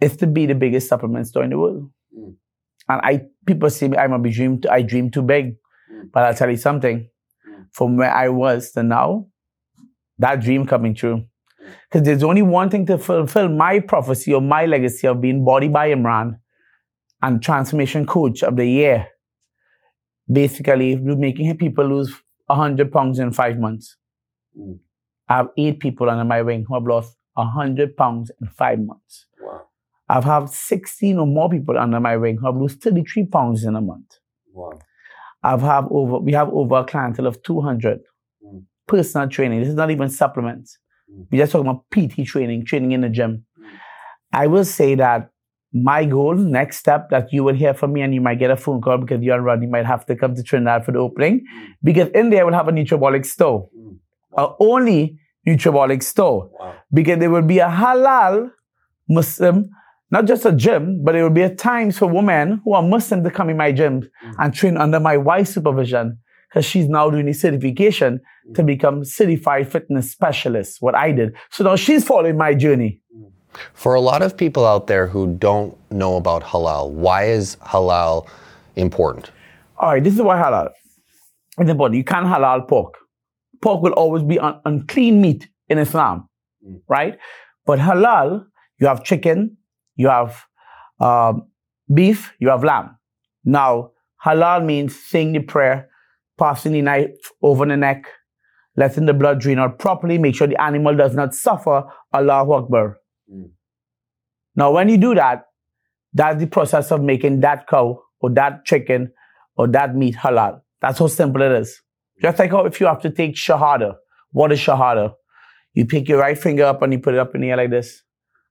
it's 0.00 0.16
to 0.16 0.26
be 0.26 0.46
the 0.46 0.54
biggest 0.54 0.88
supplement 0.88 1.26
store 1.26 1.44
in 1.44 1.50
the 1.50 1.58
world. 1.58 1.90
Mm. 2.16 2.34
And 2.88 3.00
I 3.02 3.22
people 3.46 3.70
see 3.70 3.88
me, 3.88 3.96
I'm 3.96 4.12
a 4.12 4.30
dream 4.30 4.60
I 4.70 4.82
dream 4.82 5.10
too 5.10 5.22
big. 5.22 5.54
Mm. 6.02 6.12
But 6.12 6.24
I'll 6.24 6.34
tell 6.34 6.50
you 6.50 6.56
something. 6.56 7.08
Mm. 7.48 7.66
From 7.72 7.96
where 7.96 8.12
I 8.12 8.28
was 8.28 8.72
to 8.72 8.82
now, 8.82 9.26
that 10.18 10.40
dream 10.40 10.66
coming 10.66 10.94
true. 10.94 11.24
Because 11.88 12.04
there's 12.04 12.22
only 12.22 12.42
one 12.42 12.70
thing 12.70 12.86
to 12.86 12.98
fulfill 12.98 13.48
my 13.48 13.80
prophecy 13.80 14.34
or 14.34 14.40
my 14.40 14.66
legacy 14.66 15.06
of 15.06 15.20
being 15.20 15.44
body 15.44 15.68
by 15.68 15.90
Imran 15.90 16.38
and 17.22 17.42
transformation 17.42 18.04
coach 18.04 18.42
of 18.42 18.56
the 18.56 18.66
year. 18.66 19.06
Basically, 20.30 20.96
making 20.96 21.56
people 21.56 21.86
lose 21.86 22.14
100 22.46 22.92
pounds 22.92 23.18
in 23.18 23.32
five 23.32 23.58
months. 23.58 23.96
Mm. 24.58 24.78
I 25.28 25.36
have 25.36 25.48
eight 25.56 25.80
people 25.80 26.10
under 26.10 26.24
my 26.24 26.42
wing 26.42 26.64
who 26.66 26.74
have 26.74 26.84
lost 26.84 27.16
100 27.34 27.96
pounds 27.96 28.30
in 28.40 28.48
five 28.48 28.78
months. 28.78 29.26
Wow. 29.40 29.62
I've 30.08 30.24
had 30.24 30.50
16 30.50 31.18
or 31.18 31.26
more 31.26 31.48
people 31.48 31.78
under 31.78 32.00
my 32.00 32.16
wing 32.16 32.36
who 32.36 32.46
have 32.46 32.56
lost 32.56 32.82
33 32.82 33.26
pounds 33.26 33.64
in 33.64 33.76
a 33.76 33.80
month. 33.80 34.18
Wow. 34.52 34.78
I've 35.42 35.60
have 35.62 35.86
over 35.90 36.18
we 36.18 36.32
have 36.32 36.48
over 36.50 36.76
a 36.76 36.84
clientele 36.84 37.26
of 37.26 37.42
200 37.42 38.00
Mm. 38.44 38.62
personal 38.88 39.28
training. 39.28 39.60
This 39.60 39.68
is 39.68 39.74
not 39.74 39.90
even 39.90 40.08
supplements. 40.08 40.78
Mm. 41.10 41.26
We're 41.30 41.38
just 41.42 41.52
talking 41.52 41.68
about 41.68 41.84
PT 41.94 42.24
training, 42.26 42.64
training 42.64 42.92
in 42.92 43.00
the 43.02 43.08
gym. 43.08 43.44
Mm. 43.58 43.64
I 44.32 44.46
will 44.48 44.64
say 44.64 44.94
that 44.96 45.28
my 45.72 46.04
goal, 46.04 46.34
next 46.34 46.76
step, 46.78 47.08
that 47.10 47.32
you 47.32 47.42
will 47.44 47.54
hear 47.54 47.72
from 47.72 47.92
me 47.94 48.02
and 48.02 48.12
you 48.14 48.20
might 48.20 48.38
get 48.38 48.50
a 48.50 48.56
phone 48.56 48.80
call 48.82 48.98
because 48.98 49.22
you 49.22 49.32
and 49.32 49.44
Rodney 49.44 49.66
might 49.66 49.86
have 49.86 50.04
to 50.06 50.14
come 50.16 50.34
to 50.34 50.42
Trinidad 50.42 50.84
for 50.84 50.92
the 50.92 50.98
opening. 50.98 51.40
Mm. 51.40 51.66
Because 51.82 52.08
in 52.08 52.30
there, 52.30 52.44
we'll 52.44 52.54
have 52.54 52.68
a 52.68 52.72
Nutrabolic 52.72 53.24
store, 53.24 53.68
Mm. 53.78 53.96
a 54.36 54.48
only 54.60 55.18
Nutrabolic 55.46 56.02
store 56.02 56.50
Wow. 56.60 56.74
because 56.92 57.18
there 57.20 57.30
will 57.30 57.42
be 57.54 57.58
a 57.58 57.68
halal 57.68 58.50
Muslim, 59.08 59.70
not 60.12 60.26
just 60.26 60.44
a 60.44 60.52
gym, 60.52 60.82
but 61.04 61.12
there 61.12 61.22
will 61.24 61.30
be 61.42 61.42
a 61.42 61.54
times 61.54 61.98
for 61.98 62.06
women 62.06 62.60
who 62.64 62.74
are 62.74 62.82
Muslim 62.82 63.24
to 63.24 63.30
come 63.30 63.48
in 63.50 63.56
my 63.56 63.72
gym 63.72 63.94
Mm. 64.02 64.34
and 64.40 64.54
train 64.54 64.76
under 64.76 65.00
my 65.00 65.16
wife's 65.16 65.52
supervision 65.54 66.18
because 66.48 66.64
she's 66.70 66.88
now 66.98 67.08
doing 67.10 67.26
the 67.26 67.32
certification 67.32 68.20
to 68.56 68.62
become 68.62 69.04
certified 69.04 69.64
fitness 69.72 70.06
specialist, 70.12 70.70
what 70.80 70.94
I 70.94 71.08
did. 71.12 71.28
So 71.50 71.64
now 71.64 71.76
she's 71.76 72.04
following 72.06 72.36
my 72.36 72.52
journey. 72.64 73.00
For 73.74 73.94
a 73.94 74.00
lot 74.10 74.20
of 74.22 74.36
people 74.36 74.64
out 74.66 74.86
there 74.86 75.06
who 75.06 75.22
don't 75.48 75.76
know 75.90 76.16
about 76.16 76.42
halal, 76.42 76.90
why 76.90 77.24
is 77.38 77.56
halal 77.72 78.26
important? 78.76 79.30
All 79.78 79.90
right, 79.92 80.04
this 80.04 80.14
is 80.14 80.22
why 80.22 80.36
halal 80.44 80.68
is 81.58 81.68
important. 81.68 81.96
You 81.98 82.04
can't 82.04 82.26
halal 82.26 82.68
pork. 82.68 82.94
Pork 83.62 83.82
will 83.82 83.92
always 83.92 84.22
be 84.22 84.38
un- 84.38 84.60
unclean 84.64 85.20
meat 85.24 85.48
in 85.68 85.78
Islam, 85.78 86.28
Mm. 86.66 86.80
right? 86.96 87.14
But 87.66 87.78
halal, 87.78 88.44
you 88.78 88.86
have 88.88 89.04
chicken, 89.04 89.56
you 89.96 90.08
have 90.08 90.44
um, 91.00 91.48
beef, 91.92 92.32
you 92.38 92.48
have 92.48 92.64
lamb. 92.64 92.96
Now, 93.44 93.90
halal 94.24 94.64
means 94.64 94.98
saying 94.98 95.32
the 95.32 95.40
prayer, 95.40 95.88
passing 96.38 96.72
the 96.72 96.82
knife 96.82 97.10
over 97.42 97.66
the 97.66 97.76
neck, 97.76 98.04
letting 98.76 99.06
the 99.06 99.14
blood 99.14 99.40
drain 99.40 99.58
out 99.58 99.78
properly, 99.78 100.18
make 100.18 100.34
sure 100.34 100.46
the 100.46 100.60
animal 100.60 100.96
does 100.96 101.14
not 101.14 101.34
suffer. 101.34 101.84
Allahu 102.14 102.52
Akbar. 102.52 102.98
Mm. 103.32 103.50
Now, 104.54 104.72
when 104.72 104.88
you 104.88 104.98
do 104.98 105.14
that, 105.14 105.46
that's 106.14 106.38
the 106.38 106.46
process 106.46 106.92
of 106.92 107.02
making 107.02 107.40
that 107.40 107.66
cow 107.66 108.02
or 108.20 108.30
that 108.30 108.64
chicken 108.64 109.12
or 109.56 109.66
that 109.68 109.96
meat 109.96 110.14
halal. 110.14 110.60
That's 110.80 110.98
how 110.98 111.06
simple 111.06 111.42
it 111.42 111.52
is. 111.52 111.80
Just 112.20 112.38
like 112.38 112.50
how 112.50 112.66
if 112.66 112.80
you 112.80 112.86
have 112.86 113.00
to 113.02 113.10
take 113.10 113.34
shahada. 113.34 113.94
What 114.30 114.52
is 114.52 114.60
shahada? 114.60 115.14
You 115.74 115.86
pick 115.86 116.08
your 116.08 116.18
right 116.18 116.38
finger 116.38 116.64
up 116.64 116.82
and 116.82 116.92
you 116.92 116.98
put 116.98 117.14
it 117.14 117.20
up 117.20 117.34
in 117.34 117.40
the 117.40 117.50
air 117.50 117.56
like 117.56 117.70
this 117.70 118.02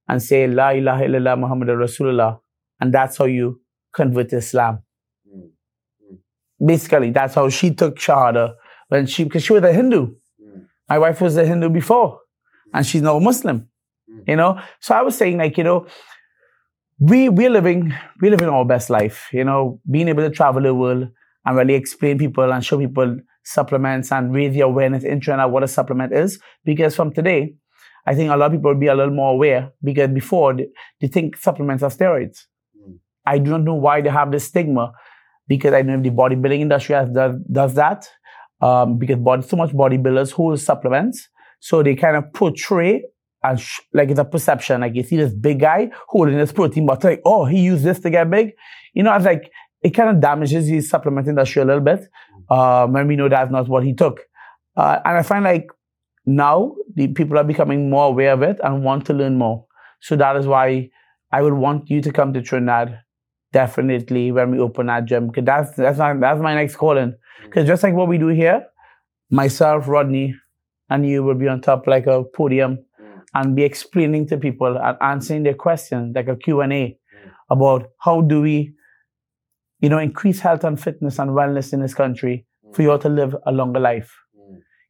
and 0.07 0.21
say 0.21 0.47
La 0.47 0.69
ilaha 0.69 1.03
illallah 1.03 1.37
Muhammadur 1.37 1.77
Rasulullah. 1.77 2.39
And 2.79 2.93
that's 2.93 3.17
how 3.17 3.25
you 3.25 3.61
convert 3.93 4.29
to 4.29 4.37
Islam. 4.37 4.79
Mm. 5.27 5.49
Basically, 6.65 7.11
that's 7.11 7.35
how 7.35 7.49
she 7.49 7.73
took 7.73 7.97
shahada 7.97 8.53
when 8.89 9.05
she, 9.05 9.23
because 9.23 9.43
she 9.43 9.53
was 9.53 9.63
a 9.63 9.73
Hindu. 9.73 10.15
Mm. 10.41 10.65
My 10.89 10.99
wife 10.99 11.21
was 11.21 11.37
a 11.37 11.45
Hindu 11.45 11.69
before 11.69 12.19
and 12.73 12.85
she's 12.85 13.01
now 13.01 13.17
a 13.17 13.21
Muslim. 13.21 13.69
Mm. 14.09 14.23
You 14.27 14.35
know? 14.35 14.61
So 14.79 14.95
I 14.95 15.01
was 15.01 15.17
saying 15.17 15.37
like, 15.37 15.57
you 15.57 15.63
know, 15.63 15.87
we 16.99 17.29
we're 17.29 17.49
living 17.49 17.93
we're 18.21 18.29
living 18.29 18.47
our 18.47 18.63
best 18.63 18.91
life, 18.91 19.27
you 19.33 19.43
know, 19.43 19.79
being 19.89 20.07
able 20.07 20.21
to 20.21 20.29
travel 20.29 20.61
the 20.61 20.73
world 20.73 21.09
and 21.45 21.57
really 21.57 21.73
explain 21.73 22.19
people 22.19 22.53
and 22.53 22.63
show 22.63 22.77
people 22.77 23.17
supplements 23.43 24.11
and 24.11 24.33
raise 24.33 24.53
the 24.53 24.61
awareness 24.61 25.03
in 25.03 25.19
China 25.19 25.47
what 25.47 25.63
a 25.63 25.67
supplement 25.67 26.13
is. 26.13 26.39
Because 26.63 26.95
from 26.95 27.11
today, 27.11 27.55
I 28.05 28.15
think 28.15 28.31
a 28.31 28.35
lot 28.35 28.47
of 28.47 28.51
people 28.53 28.73
will 28.73 28.79
be 28.79 28.87
a 28.87 28.95
little 28.95 29.13
more 29.13 29.33
aware 29.33 29.71
because 29.83 30.09
before 30.09 30.53
they, 30.53 30.67
they 30.99 31.07
think 31.07 31.37
supplements 31.37 31.83
are 31.83 31.89
steroids. 31.89 32.45
Mm. 32.77 32.97
I 33.25 33.37
do 33.37 33.51
not 33.51 33.61
know 33.61 33.75
why 33.75 34.01
they 34.01 34.09
have 34.09 34.31
this 34.31 34.45
stigma 34.45 34.93
because 35.47 35.73
I 35.73 35.81
know 35.81 36.01
the 36.01 36.09
bodybuilding 36.09 36.59
industry 36.59 36.95
has, 36.95 37.09
does, 37.09 37.35
does 37.51 37.73
that. 37.75 38.07
Um, 38.61 38.97
because 38.97 39.17
body, 39.17 39.41
so 39.41 39.57
much 39.57 39.71
bodybuilders 39.71 40.31
hold 40.31 40.59
supplements. 40.59 41.29
So 41.59 41.83
they 41.83 41.95
kind 41.95 42.15
of 42.15 42.31
portray 42.33 43.03
and 43.43 43.59
sh- 43.59 43.81
like 43.93 44.09
it's 44.09 44.19
a 44.19 44.25
perception. 44.25 44.81
Like 44.81 44.95
you 44.95 45.03
see 45.03 45.17
this 45.17 45.33
big 45.33 45.59
guy 45.59 45.89
holding 46.07 46.37
this 46.37 46.51
protein 46.51 46.85
bottle, 46.85 47.09
like, 47.09 47.21
oh, 47.25 47.45
he 47.45 47.59
used 47.59 47.83
this 47.83 47.99
to 47.99 48.09
get 48.09 48.29
big. 48.29 48.51
You 48.93 49.03
know, 49.03 49.15
it's 49.15 49.25
like, 49.25 49.51
it 49.81 49.91
kind 49.91 50.09
of 50.09 50.21
damages 50.21 50.67
the 50.67 50.79
supplement 50.81 51.27
industry 51.27 51.61
a 51.61 51.65
little 51.65 51.81
bit 51.81 52.07
um, 52.51 52.93
when 52.93 53.07
we 53.07 53.15
know 53.15 53.29
that's 53.29 53.51
not 53.51 53.67
what 53.67 53.83
he 53.83 53.93
took. 53.93 54.21
Uh, 54.77 54.99
and 55.03 55.17
I 55.17 55.23
find 55.23 55.43
like 55.43 55.67
now 56.25 56.75
the 56.93 57.07
people 57.07 57.37
are 57.37 57.43
becoming 57.43 57.89
more 57.89 58.07
aware 58.07 58.33
of 58.33 58.41
it 58.41 58.59
and 58.63 58.83
want 58.83 59.05
to 59.07 59.13
learn 59.13 59.37
more. 59.37 59.65
So 60.01 60.15
that 60.15 60.35
is 60.35 60.47
why 60.47 60.89
I 61.31 61.41
would 61.41 61.53
want 61.53 61.89
you 61.89 62.01
to 62.01 62.11
come 62.11 62.33
to 62.33 62.41
Trinidad 62.41 62.99
definitely 63.53 64.31
when 64.31 64.51
we 64.51 64.59
open 64.59 64.89
our 64.89 65.01
gym. 65.01 65.27
Because 65.27 65.45
that's 65.45 65.75
that's 65.75 65.99
my, 65.99 66.13
that's 66.13 66.41
my 66.41 66.55
next 66.55 66.75
calling. 66.75 67.11
Mm. 67.11 67.43
Because 67.43 67.67
just 67.67 67.83
like 67.83 67.93
what 67.93 68.07
we 68.07 68.17
do 68.17 68.27
here, 68.27 68.65
myself, 69.29 69.87
Rodney, 69.87 70.35
and 70.89 71.07
you 71.07 71.23
will 71.23 71.35
be 71.35 71.47
on 71.47 71.61
top 71.61 71.87
like 71.87 72.07
a 72.07 72.23
podium 72.23 72.77
mm. 73.01 73.21
and 73.33 73.55
be 73.55 73.63
explaining 73.63 74.27
to 74.27 74.37
people 74.37 74.77
and 74.77 74.97
answering 75.01 75.43
their 75.43 75.53
questions 75.53 76.13
like 76.15 76.27
a 76.27 76.35
Q&A 76.35 76.65
mm. 76.65 76.97
about 77.49 77.89
how 77.99 78.21
do 78.21 78.41
we 78.41 78.73
you 79.81 79.89
know, 79.89 79.97
increase 79.97 80.39
health 80.39 80.63
and 80.63 80.79
fitness 80.79 81.19
and 81.19 81.31
wellness 81.31 81.73
in 81.73 81.81
this 81.81 81.93
country 81.93 82.45
for 82.73 82.83
you 82.83 82.91
all 82.91 82.99
to 82.99 83.09
live 83.09 83.35
a 83.45 83.51
longer 83.51 83.79
life. 83.79 84.15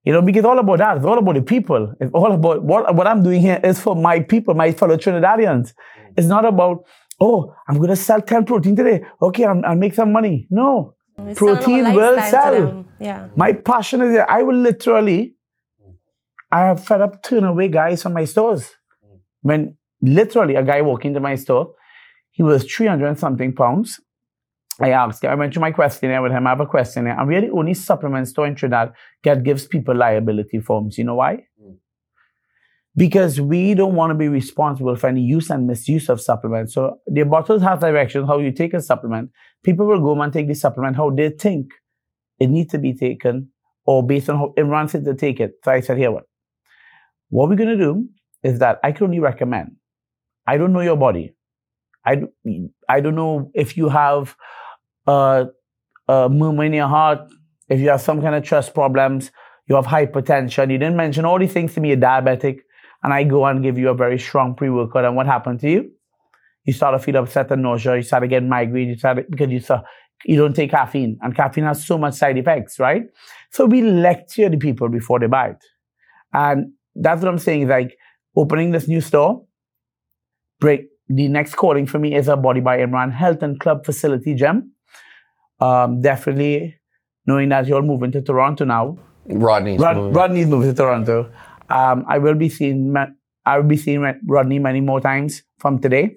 You 0.04 0.14
know, 0.14 0.22
because 0.22 0.40
it's 0.40 0.48
all 0.48 0.58
about 0.58 0.80
that. 0.80 0.98
It's 0.98 1.06
all 1.06 1.18
about 1.18 1.36
the 1.36 1.42
people. 1.44 1.94
It's 2.00 2.12
all 2.14 2.32
about 2.32 2.64
what, 2.64 2.96
what 2.96 3.06
I'm 3.06 3.22
doing 3.22 3.42
here 3.42 3.60
is 3.64 3.80
for 3.80 3.96
my 3.96 4.20
people, 4.20 4.56
my 4.56 4.72
fellow 4.72 4.98
Trinidadians. 4.98 5.74
Mm. 5.74 6.14
It's 6.18 6.28
not 6.28 6.44
about, 6.44 6.86
oh, 7.20 7.54
I'm 7.68 7.78
going 7.78 7.90
to 7.90 7.96
sell 7.96 8.20
10 8.20 8.46
protein 8.46 8.76
today. 8.76 9.04
Okay, 9.22 9.46
I'm, 9.46 9.64
I'll 9.64 9.76
make 9.76 9.94
some 9.94 10.12
money. 10.12 10.48
No. 10.50 10.96
We're 11.18 11.36
selling 11.36 11.56
our 11.56 11.62
Protein 11.62 11.94
will 11.94 12.22
sell. 12.24 12.86
Yeah. 13.00 13.28
My 13.36 13.54
passion 13.54 14.02
is 14.02 14.16
that 14.16 14.30
I 14.30 14.42
will 14.42 14.56
literally, 14.56 15.36
I 16.52 16.62
have 16.62 16.84
fed 16.84 17.02
up 17.02 17.22
turn 17.22 17.44
away 17.44 17.68
guys 17.68 18.02
from 18.02 18.14
my 18.14 18.26
stores. 18.26 18.64
Mm. 19.06 19.20
When 19.42 19.78
literally 20.02 20.56
a 20.56 20.64
guy 20.64 20.82
walked 20.82 21.06
into 21.06 21.20
my 21.20 21.36
store, 21.36 21.76
he 22.32 22.42
was 22.42 22.64
300 22.66 23.08
and 23.08 23.20
something 23.20 23.54
pounds. 23.54 24.00
I 24.80 24.92
asked 24.92 25.24
him, 25.24 25.30
I 25.30 25.36
went 25.36 25.54
to 25.54 25.60
my 25.60 25.72
questionnaire 25.72 26.22
with 26.22 26.32
him, 26.32 26.48
I 26.48 26.52
have 26.52 26.62
a 26.62 26.66
questionnaire, 26.66 27.20
and 27.20 27.28
we're 27.28 27.42
the 27.42 27.52
only 27.52 27.74
supplement 27.74 28.28
store 28.28 28.48
in 28.48 28.56
Trinidad 28.56 28.94
that 29.24 29.44
gives 29.44 29.68
people 29.68 29.96
liability 29.96 30.60
forms. 30.60 30.98
You 30.98 31.04
know 31.04 31.16
why? 31.16 31.46
Hmm. 31.62 31.74
Because 32.96 33.40
we 33.40 33.74
don't 33.74 33.96
want 33.96 34.12
to 34.12 34.16
be 34.16 34.28
responsible 34.28 34.96
for 34.96 35.08
any 35.08 35.22
use 35.22 35.50
and 35.50 35.68
misuse 35.68 36.10
of 36.10 36.22
supplements. 36.22 36.74
So 36.74 36.98
the 37.08 37.24
bottles 37.24 37.62
have 37.62 37.80
directions 37.80 38.28
how 38.28 38.40
you 38.40 38.52
take 38.52 38.74
a 38.74 38.82
supplement. 38.82 39.32
People 39.64 39.86
will 39.86 40.02
go 40.02 40.20
and 40.22 40.34
take 40.34 40.48
the 40.48 40.56
supplement 40.56 40.96
how 40.96 41.10
they 41.10 41.30
think 41.30 41.72
it 42.40 42.48
needs 42.50 42.72
to 42.72 42.80
be 42.80 42.94
taken 42.94 43.50
or 43.86 44.06
based 44.06 44.30
on 44.30 44.38
how 44.38 44.54
Imran 44.58 44.90
said 44.90 45.06
to 45.06 45.14
take 45.14 45.40
it. 45.40 45.54
So 45.64 45.72
I 45.72 45.80
said, 45.82 45.98
here 45.98 46.12
what? 46.12 46.24
What 47.30 47.50
we're 47.50 47.56
going 47.56 47.78
to 47.78 47.78
do 47.78 48.08
is 48.44 48.60
that 48.60 48.80
I 48.84 48.92
can 48.92 49.06
only 49.06 49.20
recommend. 49.20 49.76
I 50.46 50.58
don't 50.58 50.74
know 50.74 50.82
your 50.82 50.98
body. 50.98 51.34
I, 52.06 52.24
I 52.90 53.00
don't 53.00 53.16
know 53.16 53.52
if 53.54 53.78
you 53.78 53.90
have 53.90 54.36
uh, 55.12 55.46
a 56.08 56.30
murmur 56.30 56.66
in 56.66 56.74
your 56.74 56.88
heart, 56.88 57.22
if 57.70 57.80
you 57.80 57.90
have 57.90 58.02
some 58.02 58.22
kind 58.22 58.36
of 58.36 58.44
trust 58.44 58.74
problems, 58.74 59.32
you 59.68 59.76
have 59.76 59.86
hypertension. 59.86 60.72
You 60.72 60.78
didn't 60.78 61.00
mention 61.06 61.26
all 61.26 61.40
these 61.40 61.54
things 61.54 61.74
to 61.76 61.82
me, 61.82 61.90
you're 61.90 61.98
diabetic, 61.98 62.58
and 63.04 63.14
I 63.14 63.24
go 63.24 63.46
and 63.46 63.64
give 63.64 63.78
you 63.78 63.90
a 63.90 63.94
very 63.94 64.20
strong 64.20 64.56
pre-workout. 64.56 65.06
And 65.06 65.16
what 65.16 65.26
happened 65.26 65.60
to 65.62 65.70
you? 65.70 65.92
You 66.66 66.74
start 66.74 66.94
to 66.96 67.00
feel 67.06 67.18
upset 67.18 67.52
and 67.52 67.64
nausea. 67.64 67.96
You 67.96 68.04
start 68.04 68.24
to 68.24 68.28
get 68.28 68.44
migraine. 68.44 68.90
You 68.90 68.98
start 68.98 69.18
to, 69.18 69.24
because 69.30 69.50
you 69.50 69.60
start, 69.60 69.86
you 70.26 70.38
don't 70.38 70.56
take 70.56 70.72
caffeine, 70.72 71.18
and 71.22 71.36
caffeine 71.36 71.66
has 71.66 71.86
so 71.86 71.98
much 71.98 72.14
side 72.14 72.38
effects, 72.38 72.80
right? 72.80 73.04
So 73.52 73.66
we 73.66 73.82
lecture 73.82 74.50
the 74.50 74.58
people 74.58 74.90
before 74.90 75.20
they 75.20 75.28
buy 75.28 75.48
it, 75.50 75.64
and 76.34 76.74
that's 76.96 77.22
what 77.22 77.30
I'm 77.32 77.40
saying. 77.40 77.68
Like 77.68 77.98
opening 78.36 78.72
this 78.72 78.88
new 78.88 79.02
store. 79.02 79.46
Break 80.60 80.82
the 81.08 81.28
next 81.28 81.56
calling 81.56 81.88
for 81.88 82.00
me 82.00 82.16
is 82.16 82.28
a 82.28 82.38
Body 82.38 82.62
by 82.62 82.78
Imran 82.78 83.12
Health 83.12 83.42
and 83.42 83.60
Club 83.60 83.86
facility 83.86 84.36
gem. 84.36 84.71
Um, 85.62 86.02
definitely 86.02 86.76
knowing 87.28 87.50
that 87.50 87.68
you're 87.68 87.82
moving 87.84 88.12
to 88.14 88.22
Toronto 88.22 88.66
now. 88.66 88.98
Rodney's 89.28 89.80
Rod, 89.80 89.96
moving. 89.96 90.14
Rodney's 90.14 90.48
moving 90.48 90.70
to 90.70 90.76
Toronto. 90.76 91.32
Um, 91.70 92.04
I 92.08 92.18
will 92.18 92.36
be 92.36 92.50
seeing 92.50 92.96
I 93.46 93.58
will 93.58 93.68
be 93.68 93.78
seeing 93.78 94.06
Rodney 94.28 94.60
many 94.60 94.82
more 94.82 95.00
times 95.00 95.44
from 95.60 95.80
today 95.80 96.16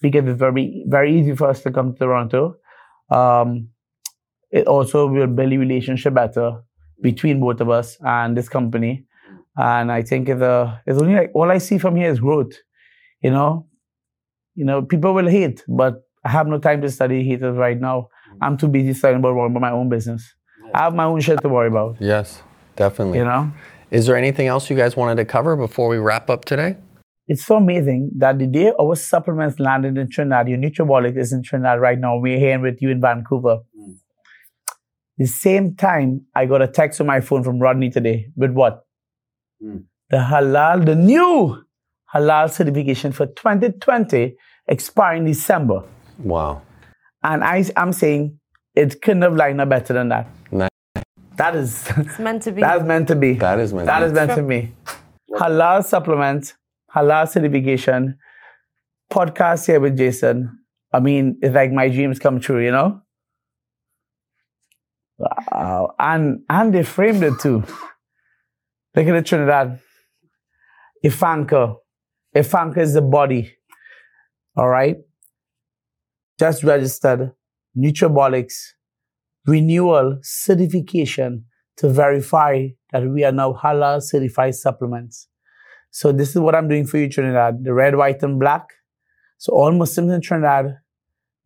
because 0.00 0.26
it's 0.26 0.38
very 0.38 0.84
very 0.88 1.18
easy 1.18 1.36
for 1.36 1.48
us 1.48 1.62
to 1.62 1.70
come 1.70 1.92
to 1.92 1.98
Toronto. 1.98 2.56
Um, 3.10 3.68
it 4.50 4.66
also 4.66 5.06
will 5.06 5.26
build 5.26 5.52
a 5.52 5.58
relationship 5.58 6.14
better 6.14 6.62
between 7.02 7.40
both 7.40 7.60
of 7.60 7.68
us 7.68 7.98
and 8.04 8.36
this 8.36 8.48
company. 8.48 9.04
And 9.56 9.90
I 9.90 10.02
think 10.02 10.28
it's, 10.28 10.40
a, 10.40 10.82
it's 10.86 11.00
only 11.00 11.14
like 11.14 11.30
all 11.34 11.50
I 11.50 11.58
see 11.58 11.78
from 11.78 11.96
here 11.96 12.10
is 12.10 12.20
growth. 12.20 12.52
You 13.22 13.30
know, 13.30 13.66
you 14.54 14.64
know, 14.64 14.82
people 14.82 15.14
will 15.14 15.28
hate, 15.28 15.64
but 15.68 16.02
I 16.24 16.30
have 16.30 16.46
no 16.46 16.58
time 16.58 16.82
to 16.82 16.90
study 16.90 17.24
haters 17.24 17.56
right 17.56 17.80
now. 17.80 18.08
I'm 18.40 18.56
too 18.56 18.68
busy 18.68 18.92
studying 18.94 19.20
about, 19.20 19.30
about 19.38 19.60
my 19.60 19.70
own 19.70 19.88
business. 19.88 20.34
I 20.74 20.84
have 20.84 20.94
my 20.94 21.04
own 21.04 21.20
shit 21.20 21.40
to 21.42 21.48
worry 21.48 21.68
about. 21.68 21.96
Yes, 22.00 22.42
definitely. 22.74 23.18
You 23.18 23.24
know. 23.24 23.52
Is 23.90 24.06
there 24.06 24.16
anything 24.16 24.48
else 24.48 24.68
you 24.68 24.76
guys 24.76 24.96
wanted 24.96 25.16
to 25.16 25.24
cover 25.24 25.56
before 25.56 25.88
we 25.88 25.98
wrap 25.98 26.28
up 26.28 26.44
today? 26.44 26.76
it's 27.28 27.44
so 27.44 27.56
amazing 27.56 28.10
that 28.16 28.38
the 28.38 28.46
day 28.46 28.72
our 28.78 28.94
supplements 28.94 29.58
landed 29.58 29.98
in 29.98 30.08
Trinidad, 30.08 30.48
your 30.48 30.58
Nutrabolic 30.58 31.18
is 31.18 31.32
in 31.32 31.42
Trinidad 31.42 31.80
right 31.80 31.98
now. 31.98 32.18
We're 32.18 32.38
here 32.38 32.60
with 32.60 32.80
you 32.80 32.90
in 32.90 33.00
Vancouver. 33.00 33.58
Hmm. 33.76 33.92
The 35.18 35.26
same 35.26 35.74
time, 35.74 36.26
I 36.34 36.46
got 36.46 36.62
a 36.62 36.68
text 36.68 37.00
on 37.00 37.06
my 37.06 37.20
phone 37.20 37.42
from 37.42 37.58
Rodney 37.58 37.90
today 37.90 38.28
with 38.36 38.52
what? 38.52 38.84
Hmm. 39.60 39.78
The 40.10 40.18
halal, 40.18 40.86
the 40.86 40.94
new 40.94 41.64
halal 42.14 42.50
certification 42.50 43.10
for 43.10 43.26
2020 43.26 44.36
expiring 44.68 45.24
December. 45.24 45.82
Wow. 46.18 46.62
And 47.26 47.42
I, 47.42 47.64
I'm 47.76 47.92
saying 47.92 48.38
it 48.74 49.02
couldn't 49.02 49.22
have 49.22 49.34
lined 49.34 49.60
up 49.60 49.68
better 49.68 49.92
than 49.92 50.08
that. 50.10 50.28
Nice. 50.52 50.70
That 51.36 51.56
is, 51.56 51.84
It's 51.96 52.18
meant 52.20 52.42
to 52.42 52.52
be. 52.52 52.60
that's 52.62 52.84
meant 52.84 53.08
to 53.08 53.16
be. 53.16 53.32
That 53.34 53.58
is 53.58 53.72
meant 53.72 53.86
That 53.86 53.98
to 54.00 54.06
is 54.06 54.12
meant 54.12 54.34
to 54.36 54.42
be. 54.42 54.72
Halal 55.32 55.84
supplement, 55.84 56.54
halal 56.94 57.28
certification, 57.28 58.16
podcast 59.12 59.66
here 59.66 59.80
with 59.80 59.98
Jason. 59.98 60.58
I 60.92 61.00
mean, 61.00 61.38
it's 61.42 61.54
like 61.54 61.72
my 61.72 61.88
dreams 61.88 62.18
come 62.20 62.38
true, 62.40 62.64
you 62.64 62.70
know? 62.70 63.02
Wow. 65.18 65.94
And 65.98 66.42
and 66.48 66.72
they 66.74 66.82
framed 66.84 67.22
it 67.22 67.38
too. 67.40 67.64
Look 68.94 69.06
at 69.06 69.12
the 69.12 69.22
Trinidad. 69.22 69.80
Ifanka. 71.04 71.76
Ifanka 72.34 72.78
is 72.78 72.94
the 72.94 73.02
body. 73.02 73.52
All 74.56 74.68
right. 74.68 74.96
Just 76.38 76.64
registered 76.64 77.32
Nutrabolics 77.76 78.54
renewal 79.46 80.18
certification 80.22 81.44
to 81.76 81.88
verify 81.88 82.68
that 82.92 83.08
we 83.08 83.24
are 83.24 83.32
now 83.32 83.52
halal 83.52 84.02
certified 84.02 84.54
supplements. 84.54 85.28
So 85.90 86.12
this 86.12 86.30
is 86.30 86.38
what 86.38 86.54
I'm 86.54 86.68
doing 86.68 86.86
for 86.86 86.98
you, 86.98 87.08
Trinidad. 87.08 87.64
The 87.64 87.72
red, 87.72 87.96
white, 87.96 88.22
and 88.22 88.38
black. 88.40 88.66
So 89.38 89.52
all 89.52 89.72
Muslims 89.72 90.12
in 90.12 90.20
Trinidad, 90.20 90.78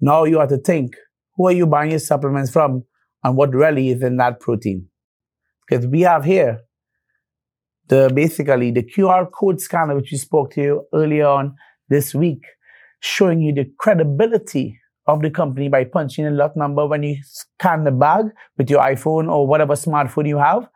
now 0.00 0.24
you 0.24 0.38
have 0.38 0.48
to 0.48 0.58
think, 0.58 0.94
who 1.36 1.48
are 1.48 1.52
you 1.52 1.66
buying 1.66 1.90
your 1.90 2.00
supplements 2.00 2.50
from 2.50 2.84
and 3.22 3.36
what 3.36 3.54
really 3.54 3.90
is 3.90 4.02
in 4.02 4.16
that 4.16 4.40
protein? 4.40 4.88
Because 5.68 5.86
we 5.86 6.02
have 6.02 6.24
here 6.24 6.60
the 7.88 8.10
basically 8.14 8.70
the 8.70 8.82
QR 8.82 9.30
code 9.30 9.60
scanner, 9.60 9.96
which 9.96 10.10
we 10.12 10.18
spoke 10.18 10.52
to 10.52 10.62
you 10.62 10.86
earlier 10.94 11.26
on 11.26 11.54
this 11.88 12.14
week, 12.14 12.42
showing 13.00 13.40
you 13.40 13.52
the 13.52 13.70
credibility 13.78 14.78
of 15.06 15.22
the 15.22 15.30
company 15.30 15.68
by 15.68 15.84
punching 15.84 16.26
a 16.26 16.30
lot 16.30 16.56
number 16.56 16.86
when 16.86 17.02
you 17.02 17.16
scan 17.24 17.84
the 17.84 17.90
bag 17.90 18.26
with 18.56 18.70
your 18.70 18.80
iPhone 18.80 19.30
or 19.30 19.46
whatever 19.46 19.74
smartphone 19.74 20.28
you 20.28 20.38
have, 20.38 20.68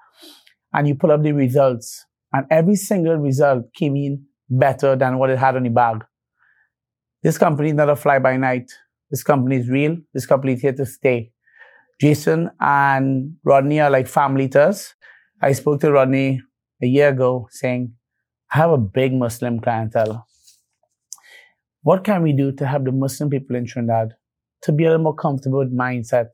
and 0.73 0.89
you 0.89 0.95
pull 0.95 1.13
up 1.13 1.23
the 1.23 1.33
results. 1.33 2.05
And 2.33 2.47
every 2.51 2.75
single 2.75 3.17
result 3.17 3.73
came 3.75 3.95
in 3.97 4.25
better 4.51 4.97
than 4.97 5.19
what 5.19 5.31
it 5.31 5.39
had 5.39 5.57
on 5.57 5.63
the 5.63 5.69
bag. 5.69 6.05
This 7.23 7.39
company 7.39 7.69
is 7.69 7.75
not 7.75 7.89
a 7.89 7.97
fly 7.97 8.19
by 8.19 8.37
night. 8.37 8.71
This 9.11 9.23
company 9.23 9.57
is 9.57 9.69
real. 9.69 9.97
This 10.13 10.27
company 10.27 10.55
is 10.55 10.61
here 10.63 10.73
to 10.73 10.85
stay. 10.85 11.31
Jason 12.01 12.51
and 12.61 13.37
Rodney 13.45 13.81
are 13.81 13.91
like 13.91 14.09
family 14.09 14.49
to 14.49 14.63
us. 14.63 14.95
I 15.41 15.53
spoke 15.53 15.81
to 15.83 15.93
Rodney 15.93 16.43
a 16.83 16.87
year 16.87 17.11
ago 17.11 17.47
saying, 17.51 17.95
I 18.53 18.57
have 18.59 18.71
a 18.71 18.79
big 18.79 19.13
Muslim 19.13 19.61
clientele. 19.61 20.27
What 21.85 22.03
can 22.03 22.23
we 22.23 22.33
do 22.33 22.51
to 22.51 22.67
help 22.67 22.85
the 22.85 22.93
Muslim 22.93 23.29
people 23.29 23.55
in 23.57 23.67
Trinidad 23.67 24.15
to 24.63 24.73
be 24.73 24.85
a 24.85 24.89
little 24.89 25.05
more 25.05 25.15
comfortable 25.15 25.59
with 25.59 25.77
mindset, 25.77 26.29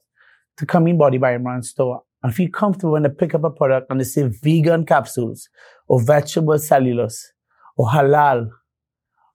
to 0.58 0.64
come 0.64 0.86
in 0.86 0.96
Body 0.96 1.18
by 1.18 1.36
Imran 1.36 1.64
store 1.64 2.02
and 2.22 2.32
feel 2.32 2.48
comfortable 2.50 2.92
when 2.92 3.02
they 3.02 3.08
pick 3.08 3.34
up 3.34 3.42
a 3.42 3.50
product 3.50 3.88
and 3.90 3.98
they 3.98 4.04
say 4.04 4.30
vegan 4.42 4.86
capsules 4.86 5.48
or 5.88 6.00
vegetable 6.00 6.56
cellulose 6.56 7.32
or 7.76 7.88
halal. 7.88 8.48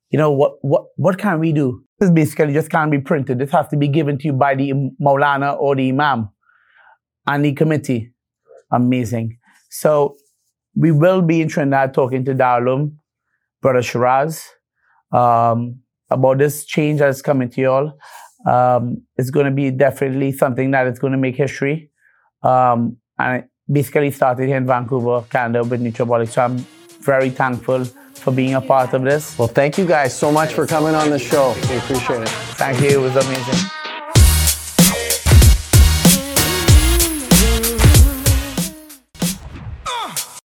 You 0.10 0.18
know, 0.18 0.32
what, 0.32 0.54
what, 0.62 0.86
what 0.96 1.18
can 1.18 1.40
we 1.40 1.52
do? 1.52 1.84
This 2.00 2.12
basically 2.12 2.54
just 2.54 2.70
can't 2.70 2.92
be 2.92 3.00
printed. 3.00 3.40
This 3.40 3.52
has 3.52 3.68
to 3.68 3.78
be 3.78 3.90
given 3.90 4.18
to 4.20 4.28
you 4.28 4.34
by 4.34 4.56
the 4.56 4.72
Maulana 5.02 5.60
or 5.60 5.76
the 5.76 5.90
Imam 5.90 6.30
and 7.28 7.44
the 7.44 7.52
committee. 7.52 8.14
Amazing. 8.72 9.38
So 9.70 10.16
we 10.76 10.94
will 10.94 11.22
be 11.22 11.42
in 11.42 11.50
Trinidad 11.50 11.94
talking 11.94 12.24
to 12.24 12.34
Darlum, 12.34 12.96
Brother 13.62 13.82
Shiraz, 13.82 14.48
um, 15.12 15.82
about 16.16 16.38
this 16.38 16.66
change 16.66 17.00
that's 17.00 17.22
coming 17.22 17.50
to 17.50 17.62
you 17.62 17.72
all. 17.72 17.88
Um, 18.46 19.04
it's 19.18 19.30
going 19.30 19.46
to 19.46 19.52
be 19.52 19.72
definitely 19.72 20.32
something 20.32 20.72
that 20.72 20.88
is 20.88 21.00
going 21.00 21.14
to 21.14 21.18
make 21.18 21.36
history. 21.36 21.90
Um, 22.44 22.98
and 23.18 23.44
it 23.44 23.50
basically 23.72 24.12
started 24.12 24.48
here 24.48 24.58
in 24.58 24.68
Vancouver, 24.68 25.26
Canada 25.30 25.64
with 25.64 25.82
Nutrabolic. 25.82 26.30
So 26.30 26.44
I'm 26.44 26.58
very 27.02 27.30
thankful 27.30 27.86
for 28.24 28.32
being 28.32 28.54
a 28.56 28.62
part 28.62 28.94
of 28.94 29.04
this. 29.04 29.38
Well, 29.38 29.48
thank 29.48 29.78
you 29.78 29.86
guys 29.86 30.18
so 30.18 30.32
much 30.32 30.54
for 30.54 30.66
coming 30.66 30.96
on 30.96 31.10
the 31.10 31.20
show. 31.20 31.56
We 31.70 31.78
appreciate 31.78 32.22
it. 32.22 32.30
Thank 32.60 32.82
you. 32.82 33.00
It 33.00 33.02
was 33.02 33.16
amazing. 33.16 33.55